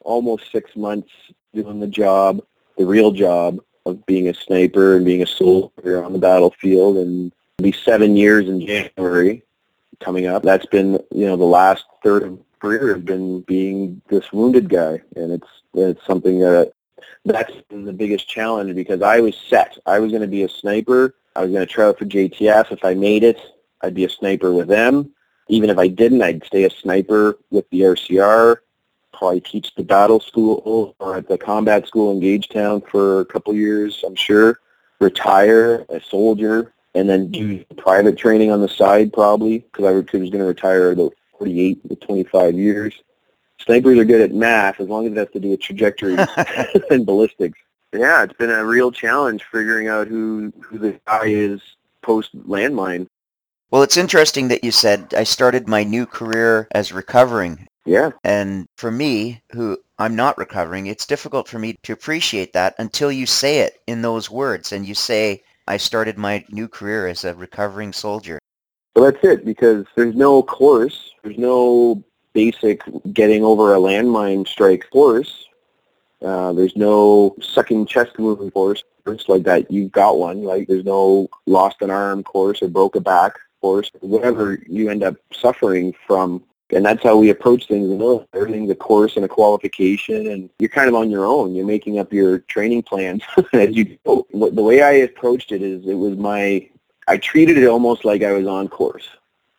almost 0.02 0.52
six 0.52 0.76
months 0.76 1.12
doing 1.54 1.80
the 1.80 1.88
job, 1.88 2.42
the 2.78 2.86
real 2.86 3.12
job 3.12 3.60
of 3.86 4.06
being 4.06 4.30
a 4.30 4.34
sniper 4.34 4.96
and 4.96 5.06
being 5.06 5.24
a 5.24 5.28
soldier 5.28 6.04
on 6.04 6.14
the 6.14 6.20
battlefield 6.20 6.98
and 6.98 7.32
be 7.58 7.72
seven 7.72 8.16
years 8.16 8.48
in 8.48 8.66
January 8.66 9.44
coming 10.00 10.28
up. 10.28 10.44
That's 10.44 10.66
been, 10.66 10.94
you 11.12 11.26
know, 11.26 11.36
the 11.36 11.46
last 11.46 11.86
third 12.04 12.24
of 12.24 12.40
career 12.60 12.94
has 12.94 13.04
been 13.04 13.42
being 13.42 14.02
this 14.10 14.32
wounded 14.32 14.70
guy, 14.70 15.02
and 15.16 15.32
it's 15.32 15.48
it's 15.74 16.06
something 16.06 16.40
that 16.40 16.74
that's 17.26 17.54
the 17.70 17.94
biggest 17.94 18.28
challenge 18.28 18.76
because 18.76 19.02
I 19.02 19.20
was 19.20 19.36
set. 19.36 19.78
I 19.86 20.00
was 20.00 20.12
going 20.12 20.22
to 20.22 20.28
be 20.28 20.44
a 20.44 20.50
sniper. 20.50 21.16
I 21.36 21.42
was 21.42 21.52
going 21.52 21.66
to 21.66 21.72
try 21.72 21.86
out 21.86 22.00
for 22.00 22.06
JTF. 22.06 22.72
If 22.72 22.84
I 22.84 22.94
made 22.94 23.24
it, 23.24 23.40
I'd 23.82 23.94
be 23.94 24.06
a 24.06 24.10
sniper 24.10 24.52
with 24.52 24.68
them. 24.68 25.12
Even 25.48 25.70
if 25.70 25.78
I 25.78 25.88
didn't, 25.88 26.22
I'd 26.22 26.46
stay 26.46 26.64
a 26.66 26.70
sniper 26.70 27.38
with 27.50 27.70
the 27.70 27.82
RCR. 27.82 28.58
Probably 29.20 29.42
teach 29.42 29.76
the 29.76 29.84
battle 29.84 30.22
school 30.22 30.96
or 30.98 31.18
at 31.18 31.28
the 31.28 31.38
combat 31.38 31.86
school 31.86 32.14
in 32.14 32.22
Gagetown 32.22 32.88
for 32.88 33.20
a 33.20 33.26
couple 33.26 33.54
years, 33.54 34.02
I'm 34.08 34.16
sure. 34.16 34.62
Retire 35.02 35.86
a 35.90 36.00
soldier 36.00 36.74
and 36.96 37.10
then 37.10 37.30
do 37.30 37.58
mm-hmm. 37.60 37.76
private 37.76 38.18
training 38.18 38.50
on 38.50 38.62
the 38.62 38.70
side 38.70 39.12
probably 39.12 39.60
because 39.60 39.84
I 39.84 39.92
was 39.92 40.06
going 40.06 40.32
to 40.32 40.46
retire 40.46 40.92
about 40.92 41.14
48 41.38 41.90
to 41.90 41.96
25 41.98 42.54
years. 42.56 43.04
Snipers 43.60 44.00
are 44.00 44.06
good 44.06 44.22
at 44.22 44.32
math 44.32 44.80
as 44.80 44.88
long 44.88 45.06
as 45.06 45.12
it 45.12 45.18
has 45.18 45.28
to 45.34 45.40
do 45.42 45.50
with 45.50 45.60
trajectory 45.60 46.16
and 46.90 47.06
ballistics. 47.06 47.60
Yeah, 47.94 48.24
it's 48.24 48.38
been 48.38 48.52
a 48.52 48.64
real 48.64 48.90
challenge 48.90 49.44
figuring 49.52 49.90
out 49.90 50.08
who 50.08 50.54
who 50.62 50.78
the 50.78 50.98
guy 51.06 51.26
is 51.26 51.60
post 52.02 52.38
landmine. 52.48 53.08
Well, 53.72 53.84
it's 53.84 53.98
interesting 53.98 54.48
that 54.48 54.64
you 54.64 54.72
said 54.72 55.14
I 55.16 55.24
started 55.24 55.68
my 55.68 55.84
new 55.84 56.08
career 56.08 56.68
as 56.72 56.92
recovering. 56.92 57.68
Yeah, 57.86 58.12
And 58.24 58.68
for 58.78 58.92
me, 58.92 59.42
who 59.52 59.78
I'm 59.98 60.16
not 60.16 60.38
recovering, 60.38 60.88
it's 60.88 61.06
difficult 61.06 61.48
for 61.48 61.60
me 61.60 61.76
to 61.84 61.94
appreciate 61.94 62.54
that 62.54 62.76
until 62.78 63.12
you 63.12 63.26
say 63.26 63.60
it 63.60 63.80
in 63.88 64.02
those 64.02 64.30
words 64.30 64.72
and 64.74 64.88
you 64.88 64.94
say, 64.94 65.42
I 65.68 65.78
started 65.78 66.18
my 66.18 66.46
new 66.50 66.68
career 66.68 67.08
as 67.08 67.24
a 67.24 67.34
recovering 67.34 67.94
soldier. 67.94 68.40
well 68.96 69.06
that's 69.06 69.24
it 69.24 69.46
because 69.46 69.86
there's 69.96 70.16
no 70.16 70.44
course, 70.44 71.14
there's 71.24 71.38
no 71.38 72.04
basic 72.34 72.82
getting 73.14 73.44
over 73.44 73.74
a 73.74 73.80
landmine 73.80 74.48
strike 74.48 74.90
course. 74.92 75.48
Uh, 76.24 76.54
there's 76.54 76.76
no 76.76 77.36
sucking 77.42 77.86
chest 77.86 78.20
wound 78.20 78.54
course 78.54 78.84
like 79.28 79.44
that. 79.44 79.72
You've 79.72 79.92
got 79.92 80.20
one. 80.20 80.44
Like 80.44 80.68
there's 80.68 80.86
no 80.86 81.28
lost 81.48 81.82
an 81.82 81.90
arm 81.90 82.24
course 82.24 82.62
or 82.62 82.68
broke 82.68 82.96
a 82.96 83.02
back 83.02 83.40
course. 83.62 83.92
Whatever 84.02 84.60
you 84.68 84.90
end 84.90 85.04
up 85.04 85.16
suffering 85.32 85.94
from 86.08 86.44
and 86.72 86.86
that's 86.86 87.04
how 87.04 87.18
we 87.18 87.30
approach 87.30 87.68
things 87.68 87.90
Everything's 88.34 88.70
a 88.70 88.76
course 88.76 89.16
and 89.16 89.26
a 89.26 89.28
qualification, 89.28 90.28
and 90.28 90.50
you're 90.60 90.70
kind 90.70 90.88
of 90.88 90.96
on 90.96 91.10
your 91.10 91.26
own. 91.26 91.56
You're 91.56 91.66
making 91.66 91.98
up 91.98 92.14
your 92.14 92.40
training 92.40 92.84
plans 92.84 93.24
as 93.54 93.76
you 93.76 93.98
go. 94.06 94.28
The 94.32 94.62
way 94.62 94.82
I 94.84 94.92
approached 94.92 95.52
it 95.52 95.64
is 95.64 95.88
it 95.88 95.96
was 95.96 96.16
my, 96.18 96.70
I 97.08 97.18
treated 97.18 97.58
it 97.58 97.68
almost 97.68 98.06
like 98.06 98.22
I 98.22 98.34
was 98.34 98.46
on 98.46 98.68
course. 98.68 99.08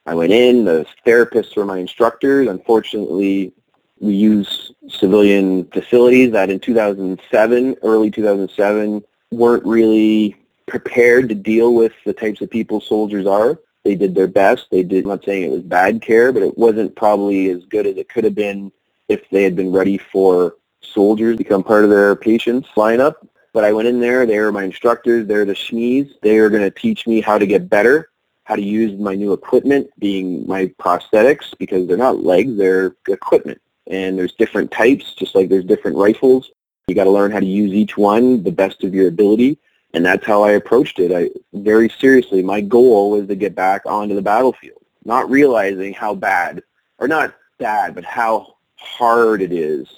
I 0.06 0.14
went 0.14 0.32
in, 0.32 0.64
the 0.64 0.86
therapists 1.06 1.56
were 1.56 1.64
my 1.64 1.78
instructors. 1.78 2.48
Unfortunately, 2.48 3.52
we 3.98 4.14
use 4.14 4.72
civilian 4.88 5.64
facilities 5.66 6.32
that 6.32 6.48
in 6.48 6.60
2007, 6.60 7.76
early 7.82 8.10
2007, 8.10 9.02
weren't 9.32 9.64
really 9.64 10.36
prepared 10.66 11.28
to 11.28 11.34
deal 11.34 11.74
with 11.74 11.92
the 12.06 12.12
types 12.12 12.40
of 12.40 12.50
people 12.50 12.80
soldiers 12.80 13.26
are 13.26 13.58
they 13.84 13.94
did 13.94 14.14
their 14.14 14.28
best. 14.28 14.66
They 14.70 14.82
did, 14.82 15.04
I'm 15.04 15.10
not 15.10 15.24
saying 15.24 15.44
it 15.44 15.50
was 15.50 15.62
bad 15.62 16.02
care, 16.02 16.32
but 16.32 16.42
it 16.42 16.56
wasn't 16.58 16.94
probably 16.96 17.50
as 17.50 17.64
good 17.66 17.86
as 17.86 17.96
it 17.96 18.08
could 18.08 18.24
have 18.24 18.34
been 18.34 18.72
if 19.08 19.28
they 19.30 19.42
had 19.42 19.56
been 19.56 19.72
ready 19.72 19.98
for 19.98 20.56
soldiers 20.82 21.36
become 21.36 21.62
part 21.62 21.84
of 21.84 21.90
their 21.90 22.14
patients 22.16 22.68
lineup. 22.76 23.14
But 23.52 23.64
I 23.64 23.72
went 23.72 23.88
in 23.88 24.00
there. 24.00 24.26
They 24.26 24.38
were 24.38 24.52
my 24.52 24.64
instructors. 24.64 25.26
They're 25.26 25.44
the 25.44 25.54
SMEs. 25.54 26.12
They 26.22 26.38
are 26.38 26.50
going 26.50 26.62
to 26.62 26.70
teach 26.70 27.06
me 27.06 27.20
how 27.20 27.36
to 27.36 27.46
get 27.46 27.68
better, 27.68 28.10
how 28.44 28.54
to 28.54 28.62
use 28.62 28.98
my 28.98 29.14
new 29.14 29.32
equipment, 29.32 29.90
being 29.98 30.46
my 30.46 30.66
prosthetics, 30.78 31.56
because 31.58 31.88
they're 31.88 31.96
not 31.96 32.22
legs, 32.22 32.56
they're 32.56 32.94
equipment. 33.08 33.60
And 33.88 34.16
there's 34.16 34.34
different 34.34 34.70
types, 34.70 35.14
just 35.14 35.34
like 35.34 35.48
there's 35.48 35.64
different 35.64 35.96
rifles. 35.96 36.50
You 36.86 36.94
got 36.94 37.04
to 37.04 37.10
learn 37.10 37.32
how 37.32 37.40
to 37.40 37.46
use 37.46 37.72
each 37.72 37.96
one 37.96 38.42
the 38.44 38.52
best 38.52 38.84
of 38.84 38.94
your 38.94 39.08
ability. 39.08 39.58
And 39.92 40.04
that's 40.04 40.24
how 40.24 40.42
I 40.44 40.52
approached 40.52 40.98
it. 40.98 41.12
I 41.12 41.30
very 41.52 41.88
seriously, 41.88 42.42
my 42.42 42.60
goal 42.60 43.10
was 43.10 43.26
to 43.28 43.34
get 43.34 43.54
back 43.54 43.82
onto 43.86 44.14
the 44.14 44.22
battlefield, 44.22 44.82
not 45.04 45.28
realizing 45.30 45.92
how 45.92 46.14
bad, 46.14 46.62
or 46.98 47.08
not 47.08 47.34
bad, 47.58 47.94
but 47.94 48.04
how 48.04 48.56
hard 48.76 49.42
it 49.42 49.52
is 49.52 49.88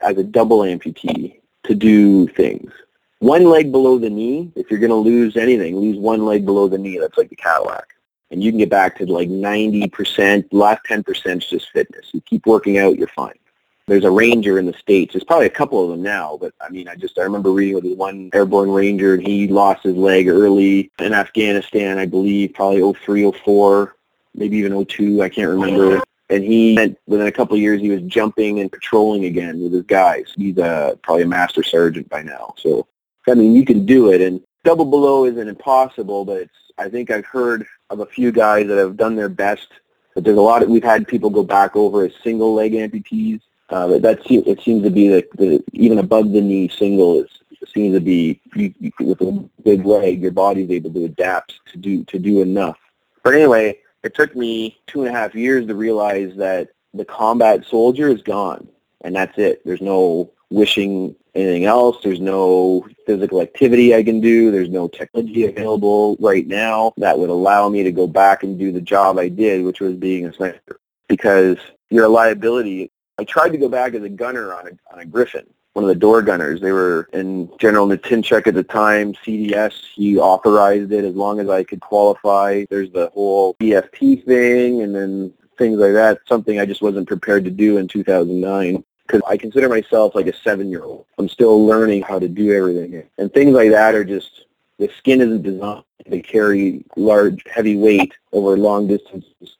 as 0.00 0.16
a 0.16 0.24
double 0.24 0.60
amputee 0.60 1.40
to 1.64 1.74
do 1.74 2.26
things. 2.28 2.72
One 3.18 3.44
leg 3.44 3.70
below 3.70 3.98
the 3.98 4.10
knee, 4.10 4.50
if 4.54 4.70
you're 4.70 4.80
going 4.80 4.90
to 4.90 4.96
lose 4.96 5.36
anything, 5.36 5.76
lose 5.76 5.98
one 5.98 6.24
leg 6.24 6.44
below 6.44 6.68
the 6.68 6.78
knee. 6.78 6.98
That's 6.98 7.16
like 7.16 7.30
the 7.30 7.36
Cadillac. 7.36 7.88
And 8.30 8.42
you 8.42 8.50
can 8.50 8.58
get 8.58 8.70
back 8.70 8.98
to 8.98 9.06
like 9.06 9.28
90%, 9.28 10.46
last 10.52 10.84
10% 10.84 11.36
is 11.36 11.46
just 11.46 11.70
fitness. 11.70 12.10
You 12.12 12.20
keep 12.22 12.46
working 12.46 12.78
out, 12.78 12.98
you're 12.98 13.08
fine 13.08 13.38
there's 13.86 14.04
a 14.04 14.10
ranger 14.10 14.58
in 14.58 14.66
the 14.66 14.72
states. 14.74 15.12
There's 15.12 15.24
probably 15.24 15.46
a 15.46 15.50
couple 15.50 15.82
of 15.82 15.90
them 15.90 16.02
now, 16.02 16.38
but 16.40 16.54
I 16.60 16.70
mean, 16.70 16.88
I 16.88 16.94
just 16.94 17.18
I 17.18 17.22
remember 17.22 17.50
reading 17.50 17.74
with 17.74 17.98
one 17.98 18.30
airborne 18.32 18.70
ranger, 18.70 19.14
and 19.14 19.26
he 19.26 19.46
lost 19.48 19.82
his 19.82 19.96
leg 19.96 20.28
early 20.28 20.90
in 20.98 21.12
Afghanistan, 21.12 21.98
I 21.98 22.06
believe, 22.06 22.54
probably 22.54 22.92
03, 22.94 23.30
04, 23.32 23.96
maybe 24.34 24.56
even 24.56 24.84
02. 24.84 25.22
I 25.22 25.28
can't 25.28 25.50
remember. 25.50 26.02
And 26.30 26.42
he 26.42 26.96
within 27.06 27.26
a 27.26 27.32
couple 27.32 27.54
of 27.54 27.60
years 27.60 27.82
he 27.82 27.90
was 27.90 28.00
jumping 28.02 28.60
and 28.60 28.72
patrolling 28.72 29.26
again 29.26 29.62
with 29.62 29.72
his 29.72 29.84
guys. 29.84 30.32
He's 30.34 30.56
a, 30.56 30.98
probably 31.02 31.24
a 31.24 31.28
master 31.28 31.62
sergeant 31.62 32.08
by 32.08 32.22
now. 32.22 32.54
So 32.56 32.86
I 33.28 33.34
mean, 33.34 33.54
you 33.54 33.66
can 33.66 33.84
do 33.84 34.10
it, 34.12 34.22
and 34.22 34.40
double 34.64 34.86
below 34.86 35.26
isn't 35.26 35.48
impossible, 35.48 36.24
but 36.24 36.38
it's 36.38 36.56
I 36.78 36.88
think 36.88 37.10
I've 37.10 37.26
heard 37.26 37.66
of 37.90 38.00
a 38.00 38.06
few 38.06 38.32
guys 38.32 38.66
that 38.68 38.78
have 38.78 38.96
done 38.96 39.14
their 39.14 39.28
best. 39.28 39.68
But 40.14 40.24
there's 40.24 40.38
a 40.38 40.40
lot 40.40 40.62
of 40.62 40.70
we've 40.70 40.82
had 40.82 41.06
people 41.06 41.28
go 41.28 41.42
back 41.42 41.76
over 41.76 42.06
as 42.06 42.12
single 42.22 42.54
leg 42.54 42.72
amputees 42.72 43.42
uh, 43.70 43.98
that 43.98 44.26
seems, 44.26 44.46
it 44.46 44.60
seems 44.60 44.82
to 44.82 44.90
be 44.90 45.08
the, 45.08 45.26
the 45.36 45.64
even 45.72 45.98
above 45.98 46.32
the 46.32 46.40
knee 46.40 46.68
single 46.68 47.20
is 47.20 47.28
seems 47.74 47.94
to 47.94 48.00
be 48.00 48.40
you, 48.54 48.72
you, 48.78 48.92
with 49.00 49.20
a 49.20 49.32
big 49.62 49.84
leg, 49.84 50.20
your 50.20 50.30
body's 50.30 50.70
able 50.70 50.92
to 50.92 51.04
adapt 51.04 51.60
to 51.66 51.78
do 51.78 52.04
to 52.04 52.18
do 52.18 52.42
enough. 52.42 52.78
But 53.22 53.34
anyway, 53.34 53.78
it 54.02 54.14
took 54.14 54.34
me 54.36 54.78
two 54.86 55.04
and 55.04 55.14
a 55.14 55.18
half 55.18 55.34
years 55.34 55.66
to 55.66 55.74
realize 55.74 56.36
that 56.36 56.68
the 56.92 57.04
combat 57.04 57.64
soldier 57.64 58.08
is 58.08 58.22
gone, 58.22 58.68
and 59.02 59.14
that's 59.14 59.36
it. 59.38 59.64
There's 59.64 59.80
no 59.80 60.30
wishing 60.50 61.16
anything 61.34 61.64
else. 61.64 61.98
There's 62.02 62.20
no 62.20 62.86
physical 63.06 63.40
activity 63.40 63.94
I 63.94 64.02
can 64.02 64.20
do. 64.20 64.50
There's 64.50 64.68
no 64.68 64.88
technology 64.88 65.46
available 65.46 66.16
right 66.20 66.46
now 66.46 66.92
that 66.98 67.18
would 67.18 67.30
allow 67.30 67.68
me 67.68 67.82
to 67.82 67.90
go 67.90 68.06
back 68.06 68.44
and 68.44 68.58
do 68.58 68.70
the 68.70 68.80
job 68.80 69.18
I 69.18 69.28
did, 69.28 69.64
which 69.64 69.80
was 69.80 69.94
being 69.94 70.26
a 70.26 70.32
sniper. 70.32 70.78
Because 71.08 71.58
you're 71.90 72.04
a 72.04 72.08
liability 72.08 72.92
I 73.18 73.24
tried 73.24 73.50
to 73.50 73.58
go 73.58 73.68
back 73.68 73.94
as 73.94 74.02
a 74.02 74.08
gunner 74.08 74.54
on 74.54 74.66
a, 74.66 74.92
on 74.92 75.00
a 75.00 75.04
Griffin, 75.04 75.46
one 75.74 75.84
of 75.84 75.88
the 75.88 75.94
door 75.94 76.20
gunners. 76.20 76.60
They 76.60 76.72
were 76.72 77.08
in 77.12 77.50
General 77.58 77.86
Natynczyk 77.86 78.46
at 78.46 78.54
the 78.54 78.64
time, 78.64 79.14
CDS. 79.14 79.74
He 79.94 80.18
authorized 80.18 80.92
it 80.92 81.04
as 81.04 81.14
long 81.14 81.38
as 81.38 81.48
I 81.48 81.62
could 81.62 81.80
qualify. 81.80 82.64
There's 82.70 82.90
the 82.90 83.10
whole 83.14 83.54
BFP 83.60 84.24
thing 84.24 84.82
and 84.82 84.94
then 84.94 85.32
things 85.56 85.78
like 85.78 85.92
that, 85.92 86.18
something 86.26 86.58
I 86.58 86.66
just 86.66 86.82
wasn't 86.82 87.06
prepared 87.06 87.44
to 87.44 87.50
do 87.50 87.78
in 87.78 87.86
2009 87.86 88.84
because 89.06 89.22
I 89.28 89.36
consider 89.36 89.68
myself 89.68 90.16
like 90.16 90.26
a 90.26 90.36
seven-year-old. 90.36 91.06
I'm 91.18 91.28
still 91.28 91.64
learning 91.64 92.02
how 92.02 92.18
to 92.18 92.28
do 92.28 92.52
everything. 92.52 93.04
And 93.18 93.32
things 93.32 93.52
like 93.52 93.70
that 93.70 93.94
are 93.94 94.04
just, 94.04 94.46
the 94.78 94.90
skin 94.98 95.20
isn't 95.20 95.42
designed 95.42 95.84
to 96.10 96.20
carry 96.20 96.84
large, 96.96 97.44
heavy 97.48 97.76
weight 97.76 98.12
over 98.32 98.56
long 98.56 98.88
distances 98.88 99.56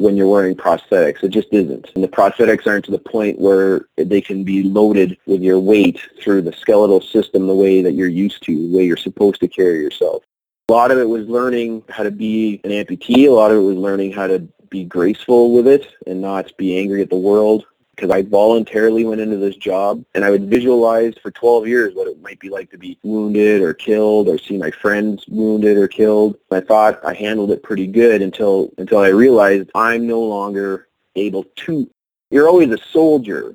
when 0.00 0.16
you're 0.16 0.26
wearing 0.26 0.56
prosthetics. 0.56 1.22
It 1.22 1.28
just 1.28 1.48
isn't. 1.52 1.90
And 1.94 2.02
the 2.02 2.08
prosthetics 2.08 2.66
aren't 2.66 2.86
to 2.86 2.90
the 2.90 2.98
point 2.98 3.38
where 3.38 3.86
they 3.96 4.22
can 4.22 4.44
be 4.44 4.62
loaded 4.62 5.18
with 5.26 5.42
your 5.42 5.60
weight 5.60 6.00
through 6.22 6.42
the 6.42 6.54
skeletal 6.54 7.02
system 7.02 7.46
the 7.46 7.54
way 7.54 7.82
that 7.82 7.92
you're 7.92 8.08
used 8.08 8.42
to, 8.44 8.70
the 8.70 8.76
way 8.76 8.84
you're 8.84 8.96
supposed 8.96 9.40
to 9.40 9.48
carry 9.48 9.78
yourself. 9.78 10.24
A 10.70 10.72
lot 10.72 10.90
of 10.90 10.98
it 10.98 11.08
was 11.08 11.26
learning 11.28 11.82
how 11.90 12.02
to 12.02 12.10
be 12.10 12.60
an 12.64 12.70
amputee. 12.70 13.28
A 13.28 13.30
lot 13.30 13.50
of 13.50 13.58
it 13.58 13.60
was 13.60 13.76
learning 13.76 14.12
how 14.12 14.26
to 14.26 14.48
be 14.70 14.84
graceful 14.84 15.52
with 15.52 15.66
it 15.66 15.86
and 16.06 16.20
not 16.20 16.56
be 16.56 16.78
angry 16.78 17.02
at 17.02 17.10
the 17.10 17.16
world 17.16 17.66
because 18.00 18.14
I 18.14 18.22
voluntarily 18.22 19.04
went 19.04 19.20
into 19.20 19.36
this 19.36 19.56
job 19.56 20.02
and 20.14 20.24
I 20.24 20.30
would 20.30 20.48
visualize 20.48 21.12
for 21.22 21.30
12 21.30 21.68
years 21.68 21.94
what 21.94 22.08
it 22.08 22.20
might 22.22 22.40
be 22.40 22.48
like 22.48 22.70
to 22.70 22.78
be 22.78 22.98
wounded 23.02 23.60
or 23.60 23.74
killed 23.74 24.26
or 24.26 24.38
see 24.38 24.56
my 24.56 24.70
friends 24.70 25.26
wounded 25.28 25.76
or 25.76 25.86
killed. 25.86 26.36
I 26.50 26.60
thought 26.60 27.04
I 27.04 27.12
handled 27.12 27.50
it 27.50 27.62
pretty 27.62 27.86
good 27.86 28.22
until 28.22 28.72
until 28.78 28.98
I 28.98 29.08
realized 29.08 29.70
I'm 29.74 30.06
no 30.06 30.20
longer 30.20 30.88
able 31.14 31.44
to. 31.44 31.90
You're 32.30 32.48
always 32.48 32.70
a 32.70 32.78
soldier, 32.78 33.54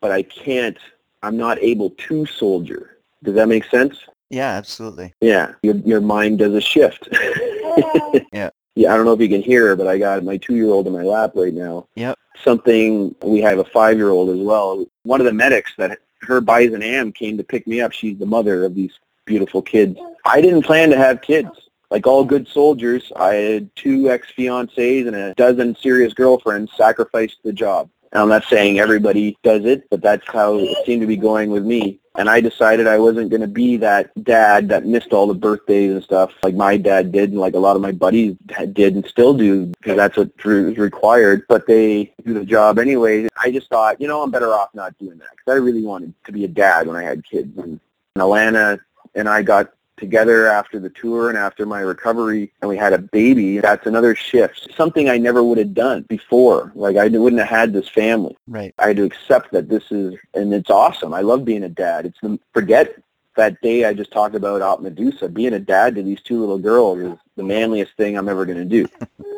but 0.00 0.10
I 0.10 0.22
can't. 0.22 0.78
I'm 1.22 1.36
not 1.36 1.58
able 1.58 1.90
to 1.90 2.24
soldier. 2.24 2.96
Does 3.22 3.34
that 3.34 3.48
make 3.48 3.64
sense? 3.64 3.98
Yeah, 4.30 4.52
absolutely. 4.52 5.12
Yeah, 5.20 5.52
your 5.62 5.74
your 5.76 6.00
mind 6.00 6.38
does 6.38 6.54
a 6.54 6.62
shift. 6.62 7.08
yeah. 8.32 8.48
Yeah, 8.74 8.92
I 8.92 8.96
don't 8.96 9.04
know 9.04 9.12
if 9.12 9.20
you 9.20 9.28
can 9.28 9.42
hear, 9.42 9.74
but 9.76 9.86
I 9.86 9.98
got 9.98 10.22
my 10.24 10.36
two-year-old 10.36 10.86
in 10.86 10.92
my 10.92 11.02
lap 11.02 11.32
right 11.34 11.52
now. 11.52 11.86
Yep 11.96 12.18
something 12.42 13.14
we 13.22 13.40
have 13.40 13.58
a 13.58 13.64
five 13.64 13.96
year 13.96 14.10
old 14.10 14.30
as 14.30 14.38
well. 14.38 14.86
One 15.02 15.20
of 15.20 15.26
the 15.26 15.32
medics 15.32 15.72
that 15.78 15.98
her 16.22 16.40
Bison 16.40 16.82
Am 16.82 17.12
came 17.12 17.36
to 17.36 17.44
pick 17.44 17.66
me 17.66 17.80
up. 17.80 17.92
She's 17.92 18.18
the 18.18 18.26
mother 18.26 18.64
of 18.64 18.74
these 18.74 18.98
beautiful 19.24 19.62
kids. 19.62 19.98
I 20.24 20.40
didn't 20.40 20.62
plan 20.62 20.90
to 20.90 20.96
have 20.96 21.22
kids. 21.22 21.48
Like 21.90 22.06
all 22.06 22.24
good 22.24 22.46
soldiers, 22.46 23.10
I 23.16 23.34
had 23.34 23.74
two 23.74 24.10
ex-fiancées 24.10 25.08
and 25.08 25.16
a 25.16 25.34
dozen 25.34 25.74
serious 25.74 26.12
girlfriends 26.12 26.70
sacrificed 26.76 27.38
the 27.42 27.52
job. 27.52 27.90
And 28.12 28.22
I'm 28.22 28.28
not 28.28 28.44
saying 28.44 28.80
everybody 28.80 29.36
does 29.42 29.64
it, 29.64 29.88
but 29.90 30.02
that's 30.02 30.26
how 30.26 30.58
it 30.58 30.76
seemed 30.84 31.00
to 31.02 31.06
be 31.06 31.16
going 31.16 31.50
with 31.50 31.64
me 31.64 32.00
and 32.16 32.28
I 32.28 32.40
decided 32.40 32.86
I 32.86 32.98
wasn't 32.98 33.30
going 33.30 33.40
to 33.40 33.46
be 33.46 33.76
that 33.78 34.10
dad 34.24 34.68
that 34.68 34.84
missed 34.84 35.12
all 35.12 35.26
the 35.26 35.34
birthdays 35.34 35.92
and 35.92 36.02
stuff 36.02 36.32
like 36.42 36.54
my 36.54 36.76
dad 36.76 37.12
did 37.12 37.30
and 37.30 37.40
like 37.40 37.54
a 37.54 37.58
lot 37.58 37.76
of 37.76 37.82
my 37.82 37.92
buddies 37.92 38.36
did 38.72 38.94
and 38.94 39.06
still 39.06 39.32
do 39.32 39.66
because 39.66 39.96
that's 39.96 40.16
what 40.16 40.30
is 40.44 40.76
required. 40.76 41.44
But 41.48 41.66
they 41.66 42.12
do 42.24 42.34
the 42.34 42.44
job 42.44 42.78
anyway. 42.78 43.28
I 43.40 43.52
just 43.52 43.68
thought, 43.68 44.00
you 44.00 44.08
know, 44.08 44.22
I'm 44.22 44.30
better 44.30 44.52
off 44.52 44.74
not 44.74 44.98
doing 44.98 45.18
that 45.18 45.30
because 45.30 45.52
I 45.52 45.64
really 45.64 45.82
wanted 45.82 46.12
to 46.24 46.32
be 46.32 46.44
a 46.44 46.48
dad 46.48 46.88
when 46.88 46.96
I 46.96 47.04
had 47.04 47.24
kids. 47.24 47.56
And 47.56 47.78
Alana 48.16 48.80
and 49.14 49.28
I 49.28 49.42
got 49.42 49.72
together 50.00 50.48
after 50.48 50.80
the 50.80 50.90
tour 50.90 51.28
and 51.28 51.38
after 51.38 51.64
my 51.66 51.80
recovery 51.80 52.52
and 52.60 52.68
we 52.68 52.76
had 52.76 52.92
a 52.92 52.98
baby, 52.98 53.58
that's 53.58 53.86
another 53.86 54.14
shift. 54.16 54.68
Something 54.76 55.08
I 55.08 55.18
never 55.18 55.44
would 55.44 55.58
have 55.58 55.74
done 55.74 56.02
before. 56.08 56.72
Like 56.74 56.96
I 56.96 57.06
wouldn't 57.06 57.40
have 57.40 57.48
had 57.48 57.72
this 57.72 57.88
family. 57.88 58.36
Right. 58.48 58.74
I 58.78 58.88
had 58.88 58.96
to 58.96 59.04
accept 59.04 59.52
that 59.52 59.68
this 59.68 59.92
is, 59.92 60.14
and 60.34 60.52
it's 60.52 60.70
awesome. 60.70 61.14
I 61.14 61.20
love 61.20 61.44
being 61.44 61.62
a 61.62 61.68
dad. 61.68 62.06
It's 62.06 62.40
forget 62.52 62.96
that 63.36 63.60
day 63.60 63.84
I 63.84 63.94
just 63.94 64.10
talked 64.10 64.34
about 64.34 64.62
out 64.62 64.82
Medusa. 64.82 65.28
Being 65.28 65.54
a 65.54 65.60
dad 65.60 65.94
to 65.94 66.02
these 66.02 66.20
two 66.20 66.40
little 66.40 66.58
girls 66.58 66.98
is 66.98 67.18
the 67.36 67.42
manliest 67.42 67.96
thing 67.96 68.16
I'm 68.16 68.28
ever 68.28 68.44
going 68.44 68.58
to 68.58 68.64
do. 68.64 68.86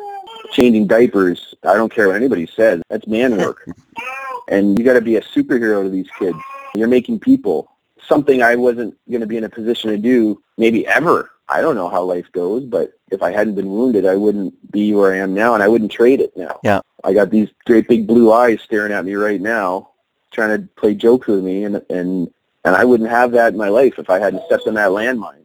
Changing 0.51 0.87
diapers, 0.87 1.55
I 1.63 1.75
don't 1.75 1.93
care 1.93 2.07
what 2.07 2.15
anybody 2.15 2.47
says. 2.47 2.81
That's 2.89 3.07
man 3.07 3.37
work. 3.37 3.67
and 4.49 4.77
you 4.77 4.85
got 4.85 4.93
to 4.93 5.01
be 5.01 5.15
a 5.15 5.21
superhero 5.21 5.83
to 5.83 5.89
these 5.89 6.09
kids. 6.19 6.37
You're 6.75 6.87
making 6.87 7.19
people 7.19 7.69
something 8.07 8.41
I 8.41 8.55
wasn't 8.55 8.97
going 9.09 9.21
to 9.21 9.27
be 9.27 9.37
in 9.37 9.43
a 9.43 9.49
position 9.49 9.89
to 9.91 9.97
do 9.97 10.41
maybe 10.57 10.85
ever 10.87 11.33
I 11.49 11.61
don't 11.61 11.75
know 11.75 11.89
how 11.89 12.03
life 12.03 12.31
goes, 12.31 12.63
but 12.63 12.93
if 13.11 13.21
I 13.21 13.31
hadn't 13.31 13.55
been 13.55 13.69
wounded, 13.69 14.05
I 14.05 14.15
wouldn't 14.15 14.71
be 14.71 14.93
where 14.93 15.13
I 15.13 15.17
am 15.17 15.33
now, 15.33 15.53
and 15.53 15.61
I 15.61 15.67
wouldn't 15.67 15.91
trade 15.91 16.21
it 16.21 16.35
now. 16.37 16.59
Yeah. 16.63 16.81
I 17.03 17.13
got 17.13 17.29
these 17.29 17.49
great 17.65 17.87
big 17.87 18.07
blue 18.07 18.31
eyes 18.31 18.61
staring 18.61 18.93
at 18.93 19.05
me 19.05 19.13
right 19.15 19.41
now, 19.41 19.89
trying 20.31 20.57
to 20.57 20.67
play 20.75 20.95
jokes 20.95 21.27
with 21.27 21.43
me, 21.43 21.65
and 21.65 21.81
and 21.89 22.33
and 22.65 22.75
I 22.75 22.85
wouldn't 22.85 23.09
have 23.09 23.31
that 23.33 23.53
in 23.53 23.57
my 23.59 23.67
life 23.67 23.99
if 23.99 24.09
I 24.09 24.19
hadn't 24.19 24.45
stepped 24.45 24.67
on 24.67 24.75
that 24.75 24.91
landmine. 24.91 25.43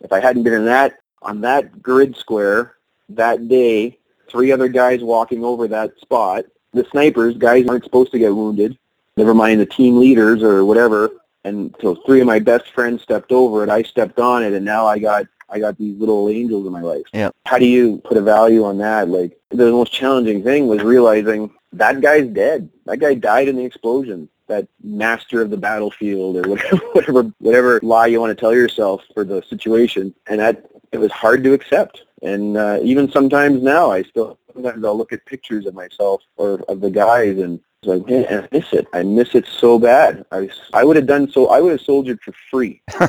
If 0.00 0.12
I 0.12 0.20
hadn't 0.20 0.44
been 0.44 0.54
in 0.54 0.64
that 0.66 0.98
on 1.22 1.40
that 1.40 1.82
grid 1.82 2.16
square 2.16 2.76
that 3.10 3.48
day, 3.48 3.98
three 4.30 4.52
other 4.52 4.68
guys 4.68 5.02
walking 5.02 5.44
over 5.44 5.66
that 5.68 5.98
spot, 6.00 6.44
the 6.72 6.86
snipers, 6.92 7.36
guys 7.36 7.66
aren't 7.66 7.84
supposed 7.84 8.12
to 8.12 8.18
get 8.18 8.34
wounded. 8.34 8.78
Never 9.16 9.34
mind 9.34 9.60
the 9.60 9.66
team 9.66 9.98
leaders 9.98 10.42
or 10.42 10.64
whatever. 10.64 11.10
And 11.44 11.74
so 11.80 11.96
three 12.06 12.20
of 12.20 12.26
my 12.26 12.38
best 12.38 12.70
friends 12.70 13.02
stepped 13.02 13.32
over 13.32 13.64
it. 13.64 13.68
I 13.68 13.82
stepped 13.82 14.18
on 14.18 14.42
it, 14.44 14.52
and 14.52 14.64
now 14.64 14.86
I 14.86 14.98
got 14.98 15.26
I 15.48 15.58
got 15.58 15.76
these 15.76 15.98
little 15.98 16.28
angels 16.28 16.66
in 16.66 16.72
my 16.72 16.80
life. 16.80 17.04
Yeah. 17.12 17.30
How 17.46 17.58
do 17.58 17.66
you 17.66 17.98
put 18.04 18.16
a 18.16 18.22
value 18.22 18.64
on 18.64 18.78
that? 18.78 19.08
Like 19.08 19.38
the 19.50 19.70
most 19.70 19.92
challenging 19.92 20.42
thing 20.42 20.66
was 20.66 20.82
realizing 20.82 21.52
that 21.72 22.00
guy's 22.00 22.28
dead. 22.28 22.70
That 22.86 22.98
guy 22.98 23.14
died 23.14 23.48
in 23.48 23.56
the 23.56 23.64
explosion. 23.64 24.28
That 24.46 24.66
master 24.82 25.40
of 25.40 25.50
the 25.50 25.56
battlefield 25.56 26.36
or 26.36 26.48
whatever 26.50 26.76
whatever 26.92 27.22
whatever 27.38 27.80
lie 27.82 28.06
you 28.06 28.20
want 28.20 28.36
to 28.36 28.40
tell 28.40 28.54
yourself 28.54 29.02
for 29.12 29.24
the 29.24 29.42
situation. 29.42 30.14
And 30.28 30.40
that 30.40 30.66
it 30.92 30.98
was 30.98 31.12
hard 31.12 31.44
to 31.44 31.52
accept. 31.52 32.04
And 32.22 32.56
uh, 32.56 32.78
even 32.82 33.10
sometimes 33.10 33.62
now, 33.62 33.90
I 33.90 34.02
still 34.02 34.38
sometimes 34.52 34.84
I'll 34.84 34.96
look 34.96 35.12
at 35.12 35.24
pictures 35.26 35.66
of 35.66 35.74
myself 35.74 36.22
or 36.36 36.62
of 36.68 36.80
the 36.80 36.90
guys 36.90 37.38
and 37.38 37.60
it's 37.82 37.88
like, 37.88 38.06
man, 38.06 38.44
I 38.44 38.48
miss 38.56 38.72
it. 38.72 38.86
I 38.92 39.02
miss 39.02 39.34
it 39.34 39.44
so 39.46 39.76
bad. 39.76 40.24
I, 40.30 40.48
I 40.72 40.84
would 40.84 40.94
have 40.94 41.06
done 41.06 41.28
so. 41.28 41.48
I 41.48 41.60
would 41.60 41.72
have 41.72 41.80
soldiered 41.80 42.20
for 42.20 42.32
free 42.48 42.80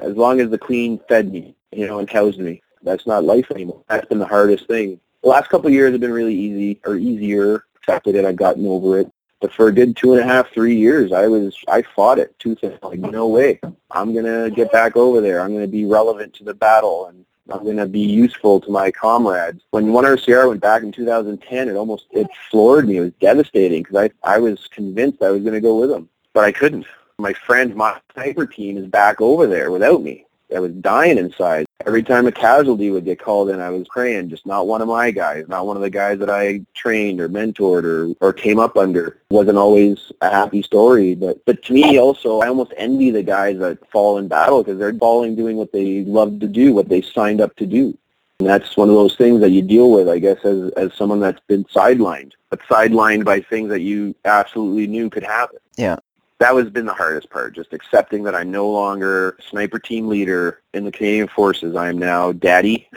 as 0.00 0.16
long 0.16 0.40
as 0.40 0.50
the 0.50 0.58
Queen 0.58 0.98
fed 1.08 1.30
me, 1.30 1.54
you 1.70 1.86
know, 1.86 2.00
and 2.00 2.10
housed 2.10 2.40
me. 2.40 2.60
That's 2.82 3.06
not 3.06 3.22
life 3.22 3.48
anymore. 3.52 3.84
That's 3.88 4.06
been 4.06 4.18
the 4.18 4.26
hardest 4.26 4.66
thing. 4.66 4.98
The 5.22 5.28
last 5.28 5.50
couple 5.50 5.68
of 5.68 5.72
years 5.72 5.92
have 5.92 6.00
been 6.00 6.12
really 6.12 6.34
easy 6.34 6.80
or 6.84 6.96
easier. 6.96 7.64
Accepted 7.76 8.16
it. 8.16 8.24
I've 8.24 8.34
gotten 8.34 8.66
over 8.66 8.98
it. 8.98 9.12
But 9.40 9.52
for 9.52 9.68
a 9.68 9.72
good 9.72 9.96
two 9.96 10.14
and 10.14 10.20
a 10.20 10.24
half, 10.24 10.50
three 10.52 10.74
years, 10.74 11.12
I 11.12 11.28
was 11.28 11.56
I 11.68 11.82
fought 11.82 12.18
it 12.18 12.36
tooth 12.40 12.58
and 12.64 12.76
like 12.82 12.98
no 12.98 13.28
way. 13.28 13.60
I'm 13.92 14.12
gonna 14.12 14.50
get 14.50 14.72
back 14.72 14.96
over 14.96 15.20
there. 15.20 15.40
I'm 15.40 15.52
gonna 15.52 15.68
be 15.68 15.84
relevant 15.84 16.34
to 16.34 16.44
the 16.44 16.54
battle, 16.54 17.06
and 17.06 17.24
I'm 17.50 17.64
going 17.64 17.76
to 17.78 17.86
be 17.86 18.00
useful 18.00 18.60
to 18.60 18.70
my 18.70 18.90
comrades. 18.90 19.62
When 19.70 19.86
1RCR 19.86 20.48
went 20.48 20.60
back 20.60 20.82
in 20.82 20.92
2010, 20.92 21.68
it 21.68 21.76
almost 21.76 22.06
it 22.10 22.26
floored 22.50 22.88
me. 22.88 22.98
It 22.98 23.00
was 23.00 23.12
devastating 23.20 23.82
because 23.82 24.10
I 24.24 24.34
I 24.34 24.38
was 24.38 24.68
convinced 24.68 25.22
I 25.22 25.30
was 25.30 25.42
going 25.42 25.54
to 25.54 25.60
go 25.60 25.78
with 25.78 25.90
them, 25.90 26.08
but 26.34 26.44
I 26.44 26.52
couldn't. 26.52 26.86
My 27.18 27.32
friend, 27.32 27.74
my 27.74 27.98
sniper 28.12 28.46
team, 28.46 28.76
is 28.76 28.86
back 28.86 29.20
over 29.20 29.46
there 29.46 29.70
without 29.70 30.02
me. 30.02 30.24
I 30.54 30.60
was 30.60 30.72
dying 30.72 31.18
inside. 31.18 31.66
Every 31.86 32.02
time 32.02 32.26
a 32.26 32.32
casualty 32.32 32.90
would 32.90 33.04
get 33.04 33.20
called 33.20 33.50
in, 33.50 33.60
I 33.60 33.70
was 33.70 33.86
praying, 33.88 34.30
just 34.30 34.46
not 34.46 34.66
one 34.66 34.82
of 34.82 34.88
my 34.88 35.10
guys, 35.10 35.46
not 35.48 35.66
one 35.66 35.76
of 35.76 35.82
the 35.82 35.90
guys 35.90 36.18
that 36.18 36.30
I 36.30 36.62
trained 36.74 37.20
or 37.20 37.28
mentored 37.28 37.84
or, 37.84 38.14
or 38.20 38.32
came 38.32 38.58
up 38.58 38.76
under. 38.76 39.20
wasn't 39.30 39.58
always 39.58 40.12
a 40.20 40.30
happy 40.30 40.62
story, 40.62 41.14
but, 41.14 41.44
but 41.44 41.62
to 41.64 41.72
me 41.72 41.98
also, 41.98 42.40
I 42.40 42.48
almost 42.48 42.72
envy 42.76 43.10
the 43.10 43.22
guys 43.22 43.58
that 43.58 43.88
fall 43.90 44.18
in 44.18 44.28
battle 44.28 44.62
because 44.62 44.78
they're 44.78 44.94
falling 44.94 45.36
doing 45.36 45.56
what 45.56 45.72
they 45.72 46.04
love 46.04 46.40
to 46.40 46.48
do, 46.48 46.72
what 46.72 46.88
they 46.88 47.02
signed 47.02 47.40
up 47.40 47.54
to 47.56 47.66
do. 47.66 47.96
And 48.40 48.48
that's 48.48 48.76
one 48.76 48.88
of 48.88 48.94
those 48.94 49.16
things 49.16 49.40
that 49.40 49.50
you 49.50 49.62
deal 49.62 49.90
with, 49.90 50.08
I 50.08 50.18
guess, 50.18 50.44
as, 50.44 50.70
as 50.72 50.94
someone 50.94 51.20
that's 51.20 51.40
been 51.48 51.64
sidelined, 51.64 52.32
but 52.50 52.60
sidelined 52.62 53.24
by 53.24 53.40
things 53.40 53.68
that 53.70 53.80
you 53.80 54.14
absolutely 54.24 54.86
knew 54.86 55.10
could 55.10 55.24
happen. 55.24 55.58
Yeah 55.76 55.96
that 56.40 56.54
was 56.54 56.70
been 56.70 56.86
the 56.86 56.94
hardest 56.94 57.30
part, 57.30 57.54
just 57.54 57.72
accepting 57.72 58.22
that 58.24 58.34
I'm 58.34 58.50
no 58.50 58.70
longer 58.70 59.36
sniper 59.40 59.78
team 59.78 60.08
leader 60.08 60.62
in 60.72 60.84
the 60.84 60.92
Canadian 60.92 61.28
Forces. 61.28 61.74
I 61.74 61.88
am 61.88 61.98
now 61.98 62.32
daddy, 62.32 62.88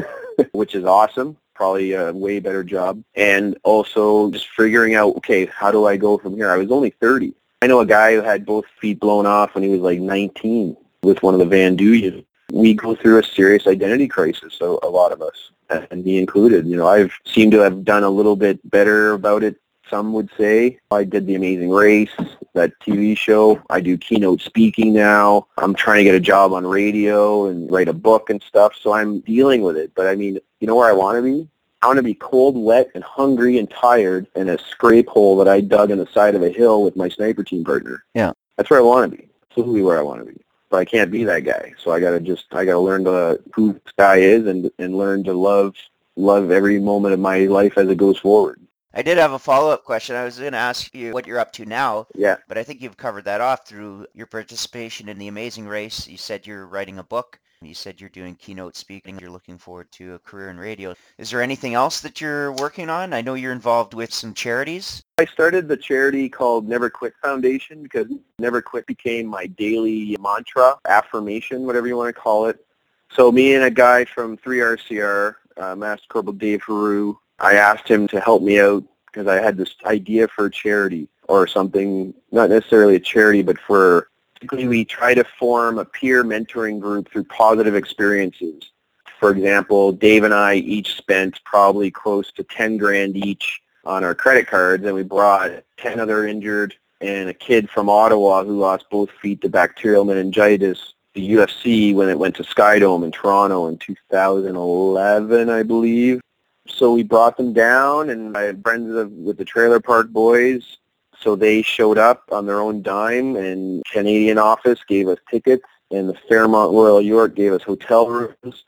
which 0.52 0.74
is 0.74 0.84
awesome. 0.84 1.36
Probably 1.54 1.92
a 1.92 2.12
way 2.12 2.40
better 2.40 2.64
job. 2.64 3.02
And 3.14 3.56
also 3.62 4.30
just 4.30 4.48
figuring 4.50 4.94
out, 4.94 5.16
okay, 5.16 5.46
how 5.46 5.70
do 5.70 5.86
I 5.86 5.96
go 5.96 6.18
from 6.18 6.34
here? 6.34 6.50
I 6.50 6.56
was 6.56 6.70
only 6.70 6.90
30. 6.90 7.34
I 7.62 7.66
know 7.66 7.80
a 7.80 7.86
guy 7.86 8.14
who 8.14 8.22
had 8.22 8.46
both 8.46 8.64
feet 8.80 9.00
blown 9.00 9.26
off 9.26 9.54
when 9.54 9.64
he 9.64 9.70
was 9.70 9.80
like 9.80 10.00
19 10.00 10.76
with 11.02 11.22
one 11.22 11.34
of 11.34 11.40
the 11.40 11.46
Van 11.46 11.76
Duyen. 11.76 12.24
We 12.52 12.74
go 12.74 12.94
through 12.94 13.18
a 13.18 13.24
serious 13.24 13.66
identity 13.66 14.08
crisis, 14.08 14.54
so 14.54 14.78
a 14.82 14.88
lot 14.88 15.12
of 15.12 15.22
us, 15.22 15.50
and 15.90 16.04
me 16.04 16.18
included. 16.18 16.66
You 16.66 16.76
know, 16.76 16.86
I've 16.86 17.12
seemed 17.26 17.52
to 17.52 17.58
have 17.58 17.84
done 17.84 18.04
a 18.04 18.10
little 18.10 18.36
bit 18.36 18.58
better 18.70 19.12
about 19.12 19.42
it 19.42 19.60
some 19.88 20.12
would 20.12 20.30
say. 20.36 20.78
I 20.90 21.04
did 21.04 21.26
The 21.26 21.34
Amazing 21.34 21.70
Race, 21.70 22.14
that 22.54 22.72
TV 22.80 23.16
show. 23.16 23.62
I 23.70 23.80
do 23.80 23.96
keynote 23.96 24.40
speaking 24.40 24.92
now. 24.92 25.46
I'm 25.56 25.74
trying 25.74 25.98
to 25.98 26.04
get 26.04 26.14
a 26.14 26.20
job 26.20 26.52
on 26.52 26.66
radio 26.66 27.46
and 27.46 27.70
write 27.70 27.88
a 27.88 27.92
book 27.92 28.30
and 28.30 28.42
stuff, 28.42 28.74
so 28.80 28.92
I'm 28.92 29.20
dealing 29.20 29.62
with 29.62 29.76
it. 29.76 29.92
But 29.94 30.06
I 30.06 30.14
mean, 30.14 30.38
you 30.60 30.66
know 30.66 30.76
where 30.76 30.88
I 30.88 30.92
want 30.92 31.16
to 31.16 31.22
be? 31.22 31.48
I 31.82 31.86
want 31.86 31.98
to 31.98 32.02
be 32.02 32.14
cold, 32.14 32.56
wet, 32.56 32.90
and 32.94 33.04
hungry 33.04 33.58
and 33.58 33.70
tired 33.70 34.26
in 34.34 34.48
a 34.48 34.58
scrape 34.58 35.08
hole 35.08 35.36
that 35.38 35.48
I 35.48 35.60
dug 35.60 35.90
in 35.90 35.98
the 35.98 36.06
side 36.08 36.34
of 36.34 36.42
a 36.42 36.50
hill 36.50 36.82
with 36.82 36.96
my 36.96 37.08
sniper 37.08 37.44
team 37.44 37.64
partner. 37.64 38.04
Yeah. 38.14 38.32
That's 38.56 38.68
where 38.70 38.80
I 38.80 38.82
want 38.82 39.10
to 39.10 39.16
be. 39.16 39.28
Absolutely 39.50 39.82
where 39.82 39.98
I 39.98 40.02
want 40.02 40.26
to 40.26 40.32
be. 40.32 40.40
But 40.70 40.78
I 40.78 40.84
can't 40.84 41.10
be 41.10 41.24
that 41.24 41.44
guy. 41.44 41.72
So 41.78 41.92
I 41.92 42.00
gotta 42.00 42.20
just 42.20 42.46
I 42.52 42.64
gotta 42.64 42.80
learn 42.80 43.04
to 43.04 43.40
who 43.54 43.72
this 43.72 43.92
guy 43.96 44.16
is 44.16 44.46
and 44.46 44.70
and 44.78 44.98
learn 44.98 45.24
to 45.24 45.32
love 45.32 45.74
love 46.16 46.50
every 46.50 46.78
moment 46.78 47.14
of 47.14 47.20
my 47.20 47.46
life 47.46 47.78
as 47.78 47.88
it 47.88 47.96
goes 47.96 48.18
forward. 48.18 48.60
I 48.94 49.02
did 49.02 49.18
have 49.18 49.32
a 49.32 49.38
follow-up 49.38 49.84
question. 49.84 50.16
I 50.16 50.24
was 50.24 50.38
going 50.38 50.52
to 50.52 50.58
ask 50.58 50.94
you 50.94 51.12
what 51.12 51.26
you're 51.26 51.38
up 51.38 51.52
to 51.52 51.66
now. 51.66 52.06
Yeah. 52.14 52.36
But 52.48 52.56
I 52.56 52.62
think 52.62 52.80
you've 52.80 52.96
covered 52.96 53.24
that 53.26 53.40
off 53.40 53.66
through 53.66 54.06
your 54.14 54.26
participation 54.26 55.08
in 55.08 55.18
the 55.18 55.28
Amazing 55.28 55.68
Race. 55.68 56.08
You 56.08 56.16
said 56.16 56.46
you're 56.46 56.66
writing 56.66 56.98
a 56.98 57.04
book. 57.04 57.38
You 57.60 57.74
said 57.74 58.00
you're 58.00 58.08
doing 58.10 58.36
keynote 58.36 58.76
speaking. 58.76 59.18
You're 59.18 59.30
looking 59.30 59.58
forward 59.58 59.90
to 59.92 60.14
a 60.14 60.18
career 60.20 60.50
in 60.50 60.58
radio. 60.58 60.94
Is 61.18 61.30
there 61.30 61.42
anything 61.42 61.74
else 61.74 62.00
that 62.00 62.20
you're 62.20 62.52
working 62.52 62.88
on? 62.88 63.12
I 63.12 63.20
know 63.20 63.34
you're 63.34 63.52
involved 63.52 63.94
with 63.94 64.14
some 64.14 64.32
charities. 64.32 65.02
I 65.18 65.24
started 65.26 65.66
the 65.66 65.76
charity 65.76 66.28
called 66.28 66.68
Never 66.68 66.88
Quit 66.88 67.14
Foundation 67.20 67.82
because 67.82 68.06
Never 68.38 68.62
Quit 68.62 68.86
became 68.86 69.26
my 69.26 69.46
daily 69.46 70.16
mantra, 70.20 70.78
affirmation, 70.86 71.64
whatever 71.64 71.88
you 71.88 71.96
want 71.96 72.14
to 72.14 72.20
call 72.20 72.46
it. 72.46 72.64
So 73.10 73.32
me 73.32 73.54
and 73.54 73.64
a 73.64 73.70
guy 73.70 74.04
from 74.04 74.36
3RCR, 74.38 75.34
uh, 75.56 75.74
Master 75.74 76.06
Corporal 76.08 76.34
Dave 76.34 76.62
Haru, 76.62 77.16
I 77.38 77.54
asked 77.54 77.88
him 77.88 78.08
to 78.08 78.20
help 78.20 78.42
me 78.42 78.60
out 78.60 78.84
because 79.06 79.26
I 79.26 79.40
had 79.40 79.56
this 79.56 79.74
idea 79.84 80.28
for 80.28 80.46
a 80.46 80.50
charity 80.50 81.08
or 81.28 81.46
something, 81.46 82.14
not 82.32 82.50
necessarily 82.50 82.96
a 82.96 83.00
charity, 83.00 83.42
but 83.42 83.58
for 83.60 84.08
basically 84.40 84.68
we 84.68 84.84
try 84.84 85.14
to 85.14 85.24
form 85.38 85.78
a 85.78 85.84
peer 85.84 86.24
mentoring 86.24 86.80
group 86.80 87.10
through 87.10 87.24
positive 87.24 87.74
experiences. 87.74 88.70
For 89.18 89.30
example, 89.30 89.92
Dave 89.92 90.24
and 90.24 90.34
I 90.34 90.54
each 90.54 90.96
spent 90.96 91.40
probably 91.44 91.90
close 91.90 92.30
to 92.32 92.44
10 92.44 92.76
grand 92.76 93.16
each 93.16 93.60
on 93.84 94.04
our 94.04 94.14
credit 94.14 94.46
cards 94.46 94.84
and 94.84 94.94
we 94.94 95.02
brought 95.02 95.64
10 95.78 95.98
other 95.98 96.26
injured 96.26 96.74
and 97.00 97.28
a 97.28 97.34
kid 97.34 97.70
from 97.70 97.88
Ottawa 97.88 98.44
who 98.44 98.58
lost 98.58 98.90
both 98.90 99.10
feet 99.22 99.40
to 99.42 99.48
bacterial 99.48 100.04
meningitis 100.04 100.94
the 101.14 101.32
UFC 101.32 101.94
when 101.94 102.08
it 102.08 102.18
went 102.18 102.36
to 102.36 102.42
Skydome 102.42 103.04
in 103.04 103.10
Toronto 103.10 103.66
in 103.66 103.78
2011, 103.78 105.50
I 105.50 105.62
believe. 105.62 106.20
So 106.68 106.92
we 106.92 107.02
brought 107.02 107.36
them 107.36 107.52
down, 107.52 108.10
and 108.10 108.36
I 108.36 108.42
had 108.42 108.62
friends 108.62 109.10
with 109.10 109.36
the 109.36 109.44
Trailer 109.44 109.80
Park 109.80 110.10
Boys. 110.10 110.78
So 111.20 111.34
they 111.34 111.62
showed 111.62 111.98
up 111.98 112.22
on 112.30 112.46
their 112.46 112.60
own 112.60 112.82
dime, 112.82 113.34
and 113.34 113.82
Canadian 113.90 114.38
office 114.38 114.78
gave 114.86 115.08
us 115.08 115.18
tickets, 115.28 115.64
and 115.90 116.08
the 116.08 116.14
Fairmont 116.28 116.72
Royal 116.72 117.02
York 117.02 117.34
gave 117.34 117.52
us 117.52 117.62
hotel 117.62 118.06
rooms, 118.06 118.64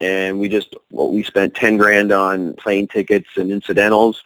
and 0.00 0.40
we 0.40 0.48
just 0.48 0.74
well, 0.90 1.12
we 1.12 1.22
spent 1.22 1.54
ten 1.54 1.76
grand 1.76 2.10
on 2.10 2.54
plane 2.54 2.88
tickets 2.88 3.28
and 3.36 3.52
incidentals, 3.52 4.24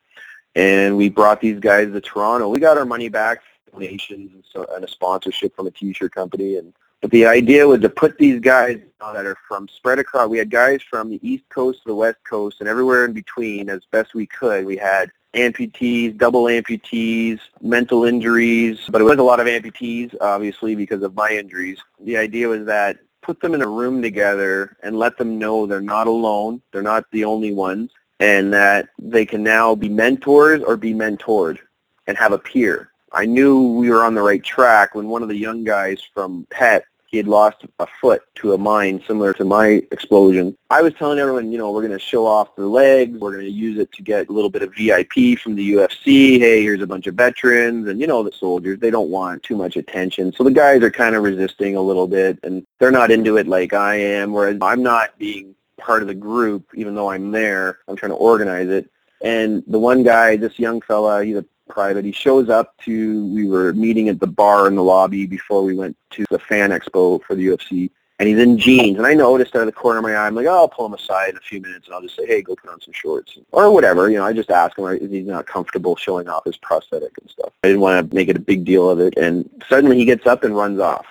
and 0.55 0.97
we 0.97 1.11
brought 1.11 1.43
these 1.43 1.61
guys 1.61 1.93
to 1.93 2.01
Toronto. 2.01 2.49
We 2.49 2.61
got 2.61 2.79
our 2.79 2.87
money 2.87 3.11
back, 3.11 3.43
donations 3.71 4.33
and, 4.55 4.85
a 4.85 4.89
sponsorship 4.89 5.55
from 5.55 5.67
a 5.67 5.71
T-shirt 5.71 6.15
company, 6.15 6.57
and 6.57 6.73
but 7.01 7.11
the 7.11 7.27
idea 7.27 7.67
was 7.67 7.81
to 7.81 7.89
put 7.89 8.19
these 8.19 8.41
guys 8.41 8.81
that 9.01 9.27
are 9.27 9.37
from 9.47 9.69
spread 9.69 9.99
across. 9.99 10.29
We 10.29 10.39
had 10.39 10.51
guys 10.51 10.83
from 10.83 11.11
the 11.11 11.21
East 11.23 11.45
Coast 11.49 11.83
to 11.83 11.89
the 11.89 11.95
West 11.95 12.19
Coast 12.29 12.59
and 12.61 12.69
everywhere 12.69 13.05
in 13.05 13.13
between 13.13 13.69
as 13.69 13.83
best 13.93 14.15
we 14.15 14.27
could. 14.27 14.65
We 14.65 14.77
had 14.77 15.11
amputees, 15.35 16.17
double 16.17 16.45
amputees, 16.45 17.41
mental 17.61 18.05
injuries, 18.05 18.81
but 18.89 19.01
it 19.01 19.05
was 19.05 19.19
a 19.19 19.23
lot 19.23 19.41
of 19.41 19.47
amputees, 19.47 20.15
obviously, 20.21 20.75
because 20.75 21.03
of 21.03 21.15
my 21.15 21.31
injuries. 21.31 21.79
The 22.01 22.17
idea 22.17 22.49
was 22.49 22.65
that 22.67 22.99
put 23.23 23.41
them 23.41 23.55
in 23.55 23.63
a 23.63 23.69
room 23.69 24.01
together 24.01 24.77
and 24.83 24.99
let 24.99 25.19
them 25.19 25.39
know 25.39 25.67
they're 25.67 25.81
not 25.81 26.07
alone, 26.07 26.63
they're 26.73 26.83
not 26.83 27.05
the 27.13 27.25
only 27.25 27.53
ones, 27.53 27.91
and 28.21 28.53
that 28.53 28.89
they 28.99 29.27
can 29.27 29.43
now 29.43 29.75
be 29.75 29.89
mentors 29.89 30.63
or 30.63 30.77
be 30.77 30.95
mentored 30.95 31.59
and 32.07 32.17
have 32.17 32.33
a 32.33 32.39
peer. 32.39 32.91
I 33.17 33.25
knew 33.25 33.73
we 33.73 33.89
were 33.89 34.05
on 34.05 34.15
the 34.15 34.21
right 34.21 34.45
track 34.45 34.95
when 34.95 35.09
one 35.09 35.23
of 35.23 35.29
the 35.29 35.37
young 35.37 35.65
guys 35.65 36.03
from 36.13 36.47
PET 36.51 36.85
he 37.07 37.17
had 37.17 37.29
lost 37.29 37.65
a 37.79 37.87
foot 37.99 38.23
to 38.35 38.53
a 38.53 38.59
mine 38.59 39.03
similar 39.07 39.33
to 39.35 39.45
my 39.45 39.83
explosion. 39.91 40.55
I 40.69 40.83
was 40.83 40.93
telling 40.95 41.19
everyone, 41.19 41.51
you 41.51 41.57
know, 41.57 41.71
we're 41.71 41.87
going 41.87 41.99
to 41.99 41.99
show 41.99 42.27
off 42.27 42.55
the 42.57 42.67
legs. 42.67 43.19
We're 43.19 43.33
going 43.33 43.47
to 43.47 43.51
use 43.51 43.79
it 43.79 43.91
to 43.93 44.03
get 44.03 44.29
a 44.29 44.33
little 44.33 44.51
bit 44.51 44.63
of 44.63 44.75
VIP 44.75 45.39
from 45.39 45.55
the 45.55 45.73
UFC. 45.73 46.39
Hey, 46.39 46.63
here's 46.63 46.83
a 46.83 46.87
bunch 46.87 47.07
of 47.07 47.15
veterans. 47.15 47.89
And, 47.89 48.01
you 48.01 48.07
know, 48.07 48.23
the 48.23 48.33
soldiers, 48.33 48.81
they 48.81 48.91
don't 48.91 49.09
want 49.09 49.43
too 49.45 49.57
much 49.57 49.77
attention. 49.77 50.33
So 50.33 50.45
the 50.45 50.51
guys 50.51 50.83
are 50.83 50.91
kind 50.91 51.15
of 51.15 51.23
resisting 51.23 51.77
a 51.77 51.81
little 51.81 52.07
bit, 52.09 52.39
and 52.43 52.67
they're 52.79 52.91
not 52.91 53.11
into 53.11 53.39
it 53.39 53.47
like 53.47 53.73
I 53.73 53.95
am, 53.95 54.33
whereas 54.33 54.59
I'm 54.61 54.83
not 54.83 55.17
being 55.19 55.55
part 55.79 56.03
of 56.03 56.09
the 56.09 56.15
group, 56.15 56.69
even 56.75 56.95
though 56.95 57.09
I'm 57.09 57.31
there. 57.31 57.79
I'm 57.89 57.97
trying 57.97 58.13
to 58.13 58.17
organize 58.17 58.69
it. 58.69 58.91
And 59.23 59.63
the 59.67 59.79
one 59.79 60.03
guy, 60.03 60.37
this 60.37 60.59
young 60.59 60.83
fella, 60.83 61.25
he's 61.25 61.37
a 61.37 61.45
private. 61.69 62.05
He 62.05 62.13
shows 62.13 62.49
up 62.49 62.77
to, 62.85 63.27
we 63.27 63.49
were 63.49 63.73
meeting 63.73 64.09
at 64.09 64.21
the 64.21 64.27
bar 64.27 64.67
in 64.69 64.75
the 64.75 64.83
lobby 64.83 65.27
before 65.27 65.63
we 65.63 65.75
went 65.75 65.97
to 66.11 66.25
the 66.31 66.39
fan 66.39 66.71
expo 66.71 67.23
for 67.23 67.35
the 67.35 67.47
UFC. 67.47 67.91
And 68.19 68.29
he's 68.29 68.39
in 68.39 68.57
jeans. 68.57 68.97
And 68.97 69.07
I 69.07 69.13
noticed 69.13 69.55
out 69.55 69.61
of 69.61 69.67
the 69.67 69.73
corner 69.73 69.99
of 69.99 70.03
my 70.03 70.15
eye, 70.15 70.27
I'm 70.27 70.35
like, 70.35 70.47
oh, 70.47 70.55
I'll 70.55 70.69
pull 70.69 70.87
him 70.87 70.95
aside 70.95 71.31
in 71.31 71.37
a 71.37 71.41
few 71.41 71.61
minutes 71.61 71.87
and 71.87 71.95
I'll 71.95 72.01
just 72.01 72.17
say, 72.17 72.27
hey, 72.27 72.41
go 72.41 72.57
put 72.57 72.71
on 72.71 72.81
some 72.81 72.95
shorts. 72.95 73.37
Or 73.53 73.71
whatever. 73.71 74.09
You 74.09 74.17
know, 74.17 74.25
I 74.25 74.33
just 74.33 74.51
ask 74.51 74.79
him 74.79 74.87
if 74.87 75.11
he's 75.11 75.27
not 75.27 75.47
comfortable 75.47 75.97
showing 75.97 76.27
off 76.27 76.45
his 76.47 76.57
prosthetic 76.57 77.13
and 77.21 77.31
stuff. 77.31 77.53
I 77.63 77.69
didn't 77.69 77.83
want 77.83 78.09
to 78.09 78.15
make 78.15 78.29
it 78.29 78.37
a 78.37 78.41
big 78.41 78.65
deal 78.65 78.89
of 78.89 79.01
it. 79.01 79.19
And 79.19 79.51
suddenly 79.69 79.99
he 79.99 80.07
gets 80.07 80.27
up 80.27 80.45
and 80.45 80.57
runs 80.57 80.81
off. 80.81 81.07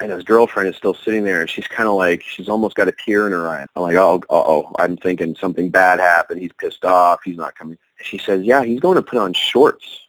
And 0.00 0.10
his 0.10 0.24
girlfriend 0.24 0.68
is 0.68 0.76
still 0.76 0.94
sitting 0.94 1.22
there, 1.22 1.40
and 1.40 1.48
she's 1.48 1.68
kind 1.68 1.88
of 1.88 1.94
like, 1.94 2.20
she's 2.20 2.48
almost 2.48 2.74
got 2.74 2.88
a 2.88 2.92
tear 2.92 3.26
in 3.26 3.32
her 3.32 3.48
eye. 3.48 3.64
I'm 3.76 3.82
like, 3.82 3.94
oh, 3.94 4.20
uh-oh. 4.28 4.72
I'm 4.80 4.96
thinking 4.96 5.36
something 5.36 5.70
bad 5.70 6.00
happened. 6.00 6.40
He's 6.40 6.52
pissed 6.52 6.84
off. 6.84 7.20
He's 7.24 7.36
not 7.36 7.54
coming. 7.54 7.78
She 8.02 8.18
says, 8.18 8.42
yeah, 8.42 8.64
he's 8.64 8.80
going 8.80 8.96
to 8.96 9.02
put 9.02 9.18
on 9.18 9.32
shorts. 9.32 10.00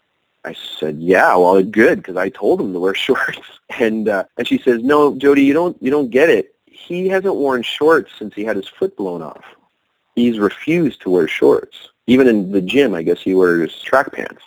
I 0.43 0.53
said, 0.53 0.99
yeah, 0.99 1.35
well, 1.35 1.61
good, 1.63 1.97
because 1.97 2.17
I 2.17 2.29
told 2.29 2.61
him 2.61 2.73
to 2.73 2.79
wear 2.79 2.95
shorts. 3.07 3.39
And 3.79 4.07
uh, 4.07 4.25
and 4.37 4.47
she 4.47 4.59
says, 4.59 4.83
no, 4.83 5.15
Jody, 5.17 5.43
you 5.43 5.53
don't 5.53 5.81
you 5.81 5.89
don't 5.89 6.09
get 6.09 6.29
it. 6.29 6.55
He 6.65 7.07
hasn't 7.07 7.35
worn 7.35 7.63
shorts 7.63 8.11
since 8.17 8.35
he 8.35 8.43
had 8.43 8.57
his 8.57 8.67
foot 8.67 8.95
blown 8.95 9.21
off. 9.21 9.43
He's 10.15 10.39
refused 10.39 11.01
to 11.01 11.09
wear 11.09 11.27
shorts. 11.27 11.89
Even 12.07 12.27
in 12.27 12.51
the 12.51 12.61
gym, 12.61 12.93
I 12.93 13.01
guess 13.01 13.21
he 13.21 13.33
wears 13.33 13.81
track 13.81 14.13
pants. 14.13 14.43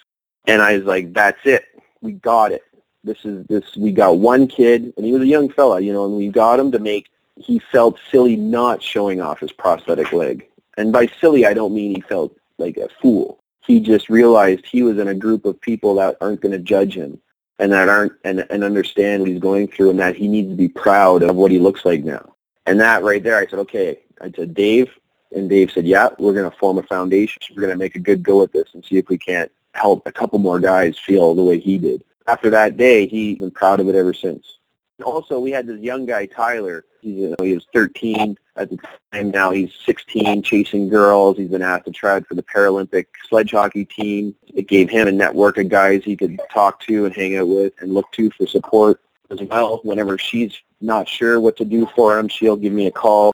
And 0.47 0.63
I 0.63 0.77
was 0.79 0.85
like, 0.85 1.13
that's 1.13 1.41
it. 1.45 1.65
We 2.01 2.13
got 2.13 2.53
it. 2.53 2.63
This 3.03 3.25
is 3.25 3.45
this. 3.47 3.77
We 3.77 3.93
got 3.93 4.19
one 4.19 4.47
kid, 4.47 4.93
and 4.97 5.05
he 5.05 5.13
was 5.13 5.23
a 5.23 5.27
young 5.27 5.49
fella, 5.51 5.81
you 5.81 5.93
know, 5.93 6.05
and 6.05 6.17
we 6.17 6.29
got 6.29 6.61
him 6.61 6.71
to 6.73 6.79
make. 6.79 7.09
He 7.37 7.59
felt 7.59 7.99
silly 8.11 8.37
not 8.37 8.83
showing 8.83 9.21
off 9.21 9.41
his 9.41 9.53
prosthetic 9.53 10.13
leg. 10.13 10.47
And 10.77 10.93
by 10.93 11.09
silly, 11.21 11.47
I 11.47 11.55
don't 11.55 11.75
mean 11.75 11.95
he 11.95 12.01
felt 12.01 12.35
like 12.59 12.77
a 12.77 12.89
fool 13.01 13.39
he 13.69 13.81
just 13.81 14.09
realized 14.09 14.65
he 14.65 14.83
was 14.83 14.99
in 14.99 15.09
a 15.09 15.15
group 15.15 15.45
of 15.45 15.61
people 15.61 15.95
that 15.97 16.17
aren't 16.23 16.41
going 16.41 16.53
to 16.53 16.59
judge 16.59 16.95
him 16.95 17.21
and 17.59 17.71
that 17.71 17.89
aren't 17.89 18.15
and, 18.25 18.47
and 18.49 18.65
understand 18.65 19.21
what 19.21 19.29
he's 19.29 19.39
going 19.39 19.69
through 19.69 19.91
and 19.91 20.01
that 20.01 20.17
he 20.17 20.27
needs 20.27 20.49
to 20.49 20.57
be 20.57 20.69
proud 20.69 21.23
of 21.23 21.37
what 21.37 21.51
he 21.51 21.59
looks 21.59 21.85
like 21.85 22.03
now. 22.03 22.35
And 22.65 22.81
that 22.81 23.03
right 23.03 23.23
there, 23.23 23.37
I 23.37 23.47
said, 23.47 23.59
okay. 23.61 24.01
I 24.23 24.33
said, 24.35 24.55
Dave, 24.55 24.91
and 25.33 25.51
Dave 25.51 25.71
said, 25.71 25.87
yeah, 25.87 26.09
we're 26.19 26.33
going 26.33 26.51
to 26.51 26.57
form 26.57 26.79
a 26.79 26.83
foundation. 26.85 27.43
We're 27.51 27.61
going 27.61 27.73
to 27.73 27.79
make 27.79 27.95
a 27.95 28.01
good 28.01 28.23
go 28.23 28.43
at 28.43 28.53
this 28.53 28.69
and 28.73 28.83
see 28.83 28.97
if 28.97 29.11
we 29.11 29.19
can't 29.19 29.53
help 29.75 30.03
a 30.07 30.13
couple 30.13 30.39
more 30.39 30.59
guys 30.59 30.99
feel 30.99 31.35
the 31.35 31.45
way 31.45 31.61
he 31.61 31.77
did. 31.77 32.03
After 32.27 32.49
that 32.51 32.79
day, 32.79 33.07
he's 33.07 33.37
been 33.37 33.51
proud 33.51 33.81
of 33.81 33.89
it 33.89 33.95
ever 33.95 34.15
since. 34.15 34.58
Also, 35.05 35.39
we 35.39 35.51
had 35.51 35.67
this 35.67 35.81
young 35.81 36.07
guy, 36.07 36.27
Tyler. 36.27 36.85
He's, 37.01 37.15
you 37.15 37.29
know, 37.29 37.45
he 37.45 37.55
was 37.55 37.67
13 37.73 38.37
at 38.57 38.71
the 38.71 38.79
time. 39.13 39.31
Now 39.31 39.51
he's 39.51 39.73
16, 39.87 40.43
chasing 40.43 40.89
girls. 40.89 41.37
He's 41.37 41.51
been 41.51 41.63
asked 41.63 41.85
to 41.85 41.93
try 41.93 42.17
out 42.17 42.27
for 42.27 42.35
the 42.35 42.43
Paralympic 42.43 43.07
sledge 43.29 43.53
hockey 43.53 43.85
team. 43.85 44.35
It 44.55 44.67
gave 44.67 44.91
him 44.91 45.07
a 45.07 45.13
network 45.13 45.59
of 45.59 45.69
guys 45.69 46.03
he 46.05 46.17
could 46.17 46.41
talk 46.53 46.81
to 46.81 47.07
and 47.07 47.15
hang 47.15 47.37
out 47.37 47.49
with 47.49 47.73
and 47.81 47.95
look 47.95 48.11
to 48.13 48.31
for 48.31 48.47
support 48.47 49.01
as 49.31 49.41
well. 49.43 49.81
Whenever 49.85 50.19
she's 50.19 50.57
not 50.81 51.09
sure 51.09 51.41
what 51.41 51.57
to 51.59 51.65
do 51.65 51.87
for 51.95 52.19
him, 52.19 52.29
she'll 52.29 52.57
give 52.57 52.73
me 52.73 52.87
a 52.87 52.91
call 52.91 53.33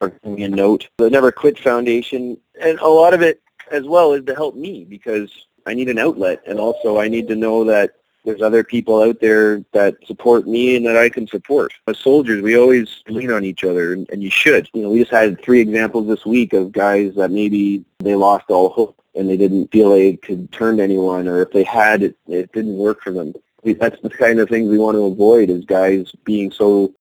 or 0.00 0.10
give 0.10 0.32
me 0.32 0.42
a 0.44 0.48
note. 0.48 0.88
The 0.98 1.08
Never 1.08 1.32
Quit 1.32 1.58
Foundation, 1.58 2.36
and 2.60 2.78
a 2.80 2.88
lot 2.88 3.14
of 3.14 3.22
it 3.22 3.40
as 3.70 3.84
well 3.84 4.12
is 4.12 4.24
to 4.26 4.34
help 4.34 4.54
me 4.54 4.84
because 4.84 5.32
I 5.66 5.74
need 5.74 5.88
an 5.88 5.98
outlet, 5.98 6.42
and 6.46 6.60
also 6.60 6.98
I 6.98 7.08
need 7.08 7.28
to 7.28 7.34
know 7.34 7.64
that 7.64 7.96
there's 8.26 8.42
other 8.42 8.64
people 8.64 9.02
out 9.02 9.20
there 9.20 9.64
that 9.72 9.96
support 10.04 10.46
me 10.46 10.76
and 10.76 10.84
that 10.84 10.96
I 10.96 11.08
can 11.08 11.26
support. 11.28 11.72
As 11.86 11.98
soldiers, 11.98 12.42
we 12.42 12.58
always 12.58 13.02
lean 13.08 13.30
on 13.30 13.44
each 13.44 13.62
other, 13.62 13.92
and, 13.92 14.06
and 14.10 14.22
you 14.22 14.30
should. 14.30 14.68
You 14.74 14.82
know, 14.82 14.90
we 14.90 14.98
just 14.98 15.12
had 15.12 15.40
three 15.42 15.60
examples 15.60 16.08
this 16.08 16.26
week 16.26 16.52
of 16.52 16.72
guys 16.72 17.14
that 17.14 17.30
maybe 17.30 17.84
they 18.00 18.16
lost 18.16 18.50
all 18.50 18.70
hope 18.70 19.00
and 19.14 19.30
they 19.30 19.36
didn't 19.36 19.70
feel 19.72 19.90
they 19.90 20.16
could 20.16 20.50
turn 20.52 20.76
to 20.76 20.82
anyone, 20.82 21.28
or 21.28 21.40
if 21.40 21.52
they 21.52 21.62
had, 21.62 22.02
it, 22.02 22.18
it 22.26 22.52
didn't 22.52 22.76
work 22.76 23.00
for 23.00 23.12
them. 23.12 23.32
That's 23.64 24.00
the 24.02 24.10
kind 24.10 24.40
of 24.40 24.48
things 24.48 24.68
we 24.68 24.78
want 24.78 24.96
to 24.96 25.04
avoid 25.04 25.48
is 25.48 25.64
guys 25.64 26.12
being 26.24 26.50
so 26.50 26.92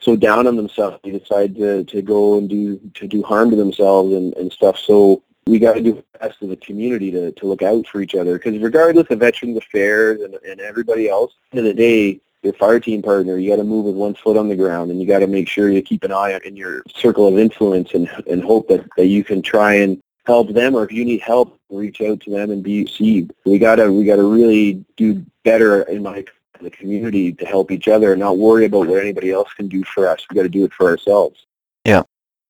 so 0.00 0.16
down 0.16 0.46
on 0.46 0.56
themselves 0.56 0.98
they 1.04 1.10
decide 1.10 1.54
to, 1.56 1.84
to 1.84 2.00
go 2.00 2.38
and 2.38 2.48
do 2.48 2.78
to 2.94 3.06
do 3.06 3.22
harm 3.22 3.50
to 3.50 3.56
themselves 3.56 4.12
and, 4.12 4.34
and 4.34 4.52
stuff. 4.52 4.78
So 4.78 5.22
we 5.46 5.58
got 5.58 5.74
to 5.74 5.82
do 5.82 5.94
the 5.94 6.18
best 6.18 6.42
as 6.42 6.50
a 6.50 6.56
community 6.56 7.10
to, 7.10 7.32
to 7.32 7.46
look 7.46 7.62
out 7.62 7.86
for 7.86 8.00
each 8.00 8.14
other. 8.14 8.38
Because 8.38 8.58
regardless 8.58 9.08
of 9.10 9.20
Veterans 9.20 9.56
Affairs 9.56 10.20
and, 10.20 10.34
and 10.34 10.60
everybody 10.60 11.08
else, 11.08 11.32
at 11.32 11.52
the 11.52 11.58
end 11.58 11.68
of 11.68 11.76
the 11.76 11.82
day, 11.82 12.20
your 12.42 12.52
fire 12.54 12.80
team 12.80 13.02
partner, 13.02 13.36
you 13.36 13.50
got 13.50 13.56
to 13.56 13.64
move 13.64 13.84
with 13.84 13.94
one 13.94 14.14
foot 14.14 14.36
on 14.36 14.48
the 14.48 14.56
ground, 14.56 14.90
and 14.90 15.00
you 15.00 15.06
got 15.06 15.18
to 15.18 15.26
make 15.26 15.48
sure 15.48 15.68
you 15.68 15.82
keep 15.82 16.04
an 16.04 16.12
eye 16.12 16.34
on 16.34 16.40
in 16.44 16.56
your 16.56 16.82
circle 16.94 17.26
of 17.26 17.38
influence 17.38 17.92
and 17.92 18.08
and 18.30 18.42
hope 18.42 18.66
that, 18.68 18.86
that 18.96 19.06
you 19.06 19.22
can 19.22 19.42
try 19.42 19.74
and 19.74 20.00
help 20.24 20.48
them, 20.48 20.74
or 20.74 20.84
if 20.84 20.92
you 20.92 21.04
need 21.04 21.20
help, 21.20 21.58
reach 21.68 22.00
out 22.00 22.20
to 22.20 22.30
them 22.30 22.50
and 22.50 22.62
be 22.62 22.84
received. 22.84 23.32
We 23.44 23.58
gotta 23.58 23.92
we 23.92 24.04
gotta 24.04 24.22
really 24.22 24.82
do 24.96 25.22
better 25.44 25.82
in 25.82 26.02
my 26.02 26.24
the 26.62 26.70
community 26.70 27.32
to 27.32 27.44
help 27.44 27.70
each 27.70 27.88
other 27.88 28.12
and 28.12 28.20
not 28.20 28.38
worry 28.38 28.66
about 28.66 28.86
what 28.86 29.00
anybody 29.00 29.30
else 29.30 29.52
can 29.54 29.68
do 29.68 29.84
for 29.84 30.08
us. 30.08 30.24
We 30.28 30.36
got 30.36 30.42
to 30.42 30.48
do 30.48 30.64
it 30.64 30.72
for 30.72 30.88
ourselves. 30.88 31.46
Yeah, 31.84 32.02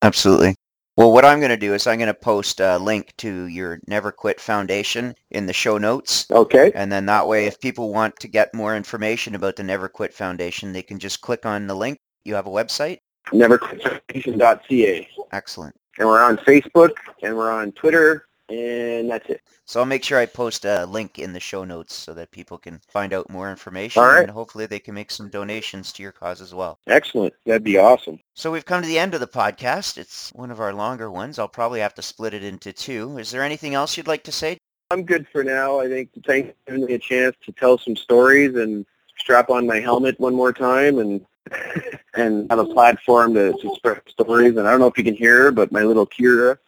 absolutely. 0.02 0.56
Well, 1.00 1.12
what 1.12 1.24
I'm 1.24 1.40
going 1.40 1.48
to 1.48 1.56
do 1.56 1.72
is 1.72 1.86
I'm 1.86 1.96
going 1.96 2.08
to 2.08 2.12
post 2.12 2.60
a 2.60 2.76
link 2.76 3.14
to 3.16 3.46
your 3.46 3.80
Never 3.86 4.12
Quit 4.12 4.38
Foundation 4.38 5.14
in 5.30 5.46
the 5.46 5.52
show 5.54 5.78
notes. 5.78 6.26
Okay. 6.30 6.72
And 6.74 6.92
then 6.92 7.06
that 7.06 7.26
way, 7.26 7.46
if 7.46 7.58
people 7.58 7.90
want 7.90 8.16
to 8.16 8.28
get 8.28 8.52
more 8.52 8.76
information 8.76 9.34
about 9.34 9.56
the 9.56 9.62
Never 9.62 9.88
Quit 9.88 10.12
Foundation, 10.12 10.74
they 10.74 10.82
can 10.82 10.98
just 10.98 11.22
click 11.22 11.46
on 11.46 11.66
the 11.66 11.74
link. 11.74 12.00
You 12.26 12.34
have 12.34 12.46
a 12.46 12.50
website? 12.50 12.98
NeverQuitFoundation.ca. 13.28 15.08
Excellent. 15.32 15.74
And 15.98 16.06
we're 16.06 16.22
on 16.22 16.36
Facebook 16.36 16.92
and 17.22 17.34
we're 17.34 17.50
on 17.50 17.72
Twitter 17.72 18.26
and 18.50 19.10
that's 19.10 19.28
it. 19.28 19.40
So 19.64 19.80
I'll 19.80 19.86
make 19.86 20.02
sure 20.02 20.18
I 20.18 20.26
post 20.26 20.64
a 20.64 20.84
link 20.86 21.18
in 21.18 21.32
the 21.32 21.40
show 21.40 21.64
notes 21.64 21.94
so 21.94 22.12
that 22.14 22.30
people 22.30 22.58
can 22.58 22.80
find 22.88 23.12
out 23.12 23.30
more 23.30 23.50
information 23.50 24.02
All 24.02 24.08
right. 24.08 24.22
and 24.22 24.30
hopefully 24.30 24.66
they 24.66 24.80
can 24.80 24.94
make 24.94 25.10
some 25.10 25.28
donations 25.28 25.92
to 25.92 26.02
your 26.02 26.12
cause 26.12 26.40
as 26.40 26.54
well. 26.54 26.78
Excellent. 26.86 27.32
That'd 27.46 27.64
be 27.64 27.78
awesome. 27.78 28.18
So 28.34 28.50
we've 28.50 28.64
come 28.64 28.82
to 28.82 28.88
the 28.88 28.98
end 28.98 29.14
of 29.14 29.20
the 29.20 29.26
podcast. 29.26 29.96
It's 29.96 30.30
one 30.34 30.50
of 30.50 30.60
our 30.60 30.72
longer 30.72 31.10
ones. 31.10 31.38
I'll 31.38 31.48
probably 31.48 31.80
have 31.80 31.94
to 31.94 32.02
split 32.02 32.34
it 32.34 32.42
into 32.42 32.72
two. 32.72 33.18
Is 33.18 33.30
there 33.30 33.42
anything 33.42 33.74
else 33.74 33.96
you'd 33.96 34.08
like 34.08 34.24
to 34.24 34.32
say? 34.32 34.58
I'm 34.90 35.04
good 35.04 35.28
for 35.30 35.44
now. 35.44 35.78
I 35.78 35.88
think 35.88 36.10
thanks 36.26 36.48
for 36.48 36.72
giving 36.72 36.86
me 36.86 36.94
a 36.94 36.98
chance 36.98 37.36
to 37.44 37.52
tell 37.52 37.78
some 37.78 37.94
stories 37.94 38.56
and 38.56 38.84
strap 39.18 39.50
on 39.50 39.66
my 39.66 39.78
helmet 39.78 40.18
one 40.18 40.34
more 40.34 40.52
time 40.52 40.98
and 40.98 41.24
and 42.14 42.50
have 42.50 42.58
a 42.58 42.64
platform 42.64 43.34
to, 43.34 43.52
to 43.52 43.74
spread 43.76 44.00
stories. 44.08 44.56
And 44.56 44.66
I 44.66 44.70
don't 44.70 44.80
know 44.80 44.86
if 44.86 44.98
you 44.98 45.04
can 45.04 45.14
hear, 45.14 45.52
but 45.52 45.70
my 45.72 45.82
little 45.82 46.06
Kira 46.06 46.58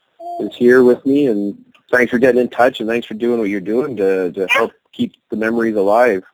is 0.40 0.54
here 0.54 0.82
with 0.82 1.04
me 1.04 1.26
and 1.26 1.64
thanks 1.92 2.10
for 2.10 2.18
getting 2.18 2.40
in 2.40 2.48
touch 2.48 2.80
and 2.80 2.88
thanks 2.88 3.06
for 3.06 3.14
doing 3.14 3.38
what 3.38 3.50
you're 3.50 3.60
doing 3.60 3.96
to, 3.96 4.32
to 4.32 4.48
help 4.48 4.72
keep 4.92 5.12
the 5.30 5.36
memories 5.36 5.76
alive. 5.76 6.24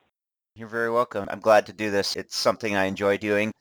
You're 0.55 0.69
very 0.69 0.91
welcome. 0.91 1.27
I'm 1.31 1.41
glad 1.41 1.67
to 1.67 1.73
do 1.73 1.91
this. 1.91 2.17
It's 2.17 2.37
something 2.37 2.75
I 2.75 2.85
enjoy 2.85 3.19
doing. 3.19 3.53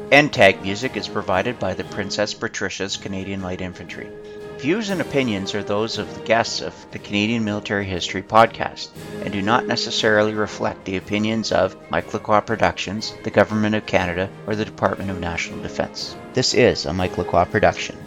End 0.10 0.32
tag 0.32 0.62
music 0.62 0.96
is 0.96 1.10
provided 1.10 1.60
by 1.60 1.74
the 1.74 1.84
Princess 1.84 2.34
Patricia's 2.34 2.96
Canadian 2.96 3.42
Light 3.42 3.60
Infantry. 3.60 4.10
Views 4.58 4.90
and 4.90 5.02
opinions 5.02 5.54
are 5.54 5.64
those 5.64 5.98
of 5.98 6.14
the 6.16 6.24
guests 6.24 6.62
of 6.62 6.74
the 6.92 7.00
Canadian 7.00 7.44
Military 7.44 7.84
History 7.84 8.24
Podcast 8.24 8.88
and 9.24 9.34
do 9.34 9.42
not 9.42 9.68
necessarily 9.68 10.34
reflect 10.34 10.86
the 10.86 10.96
opinions 10.96 11.52
of 11.52 11.76
Mike 11.90 12.14
Lacroix 12.14 12.40
Productions, 12.40 13.14
the 13.26 13.30
Government 13.30 13.76
of 13.76 13.86
Canada, 13.86 14.30
or 14.48 14.56
the 14.56 14.64
Department 14.64 15.12
of 15.12 15.20
National 15.20 15.62
Defence. 15.62 16.16
This 16.32 16.54
is 16.54 16.86
a 16.86 16.94
Mike 16.94 17.18
Lacroix 17.18 17.44
production. 17.44 17.98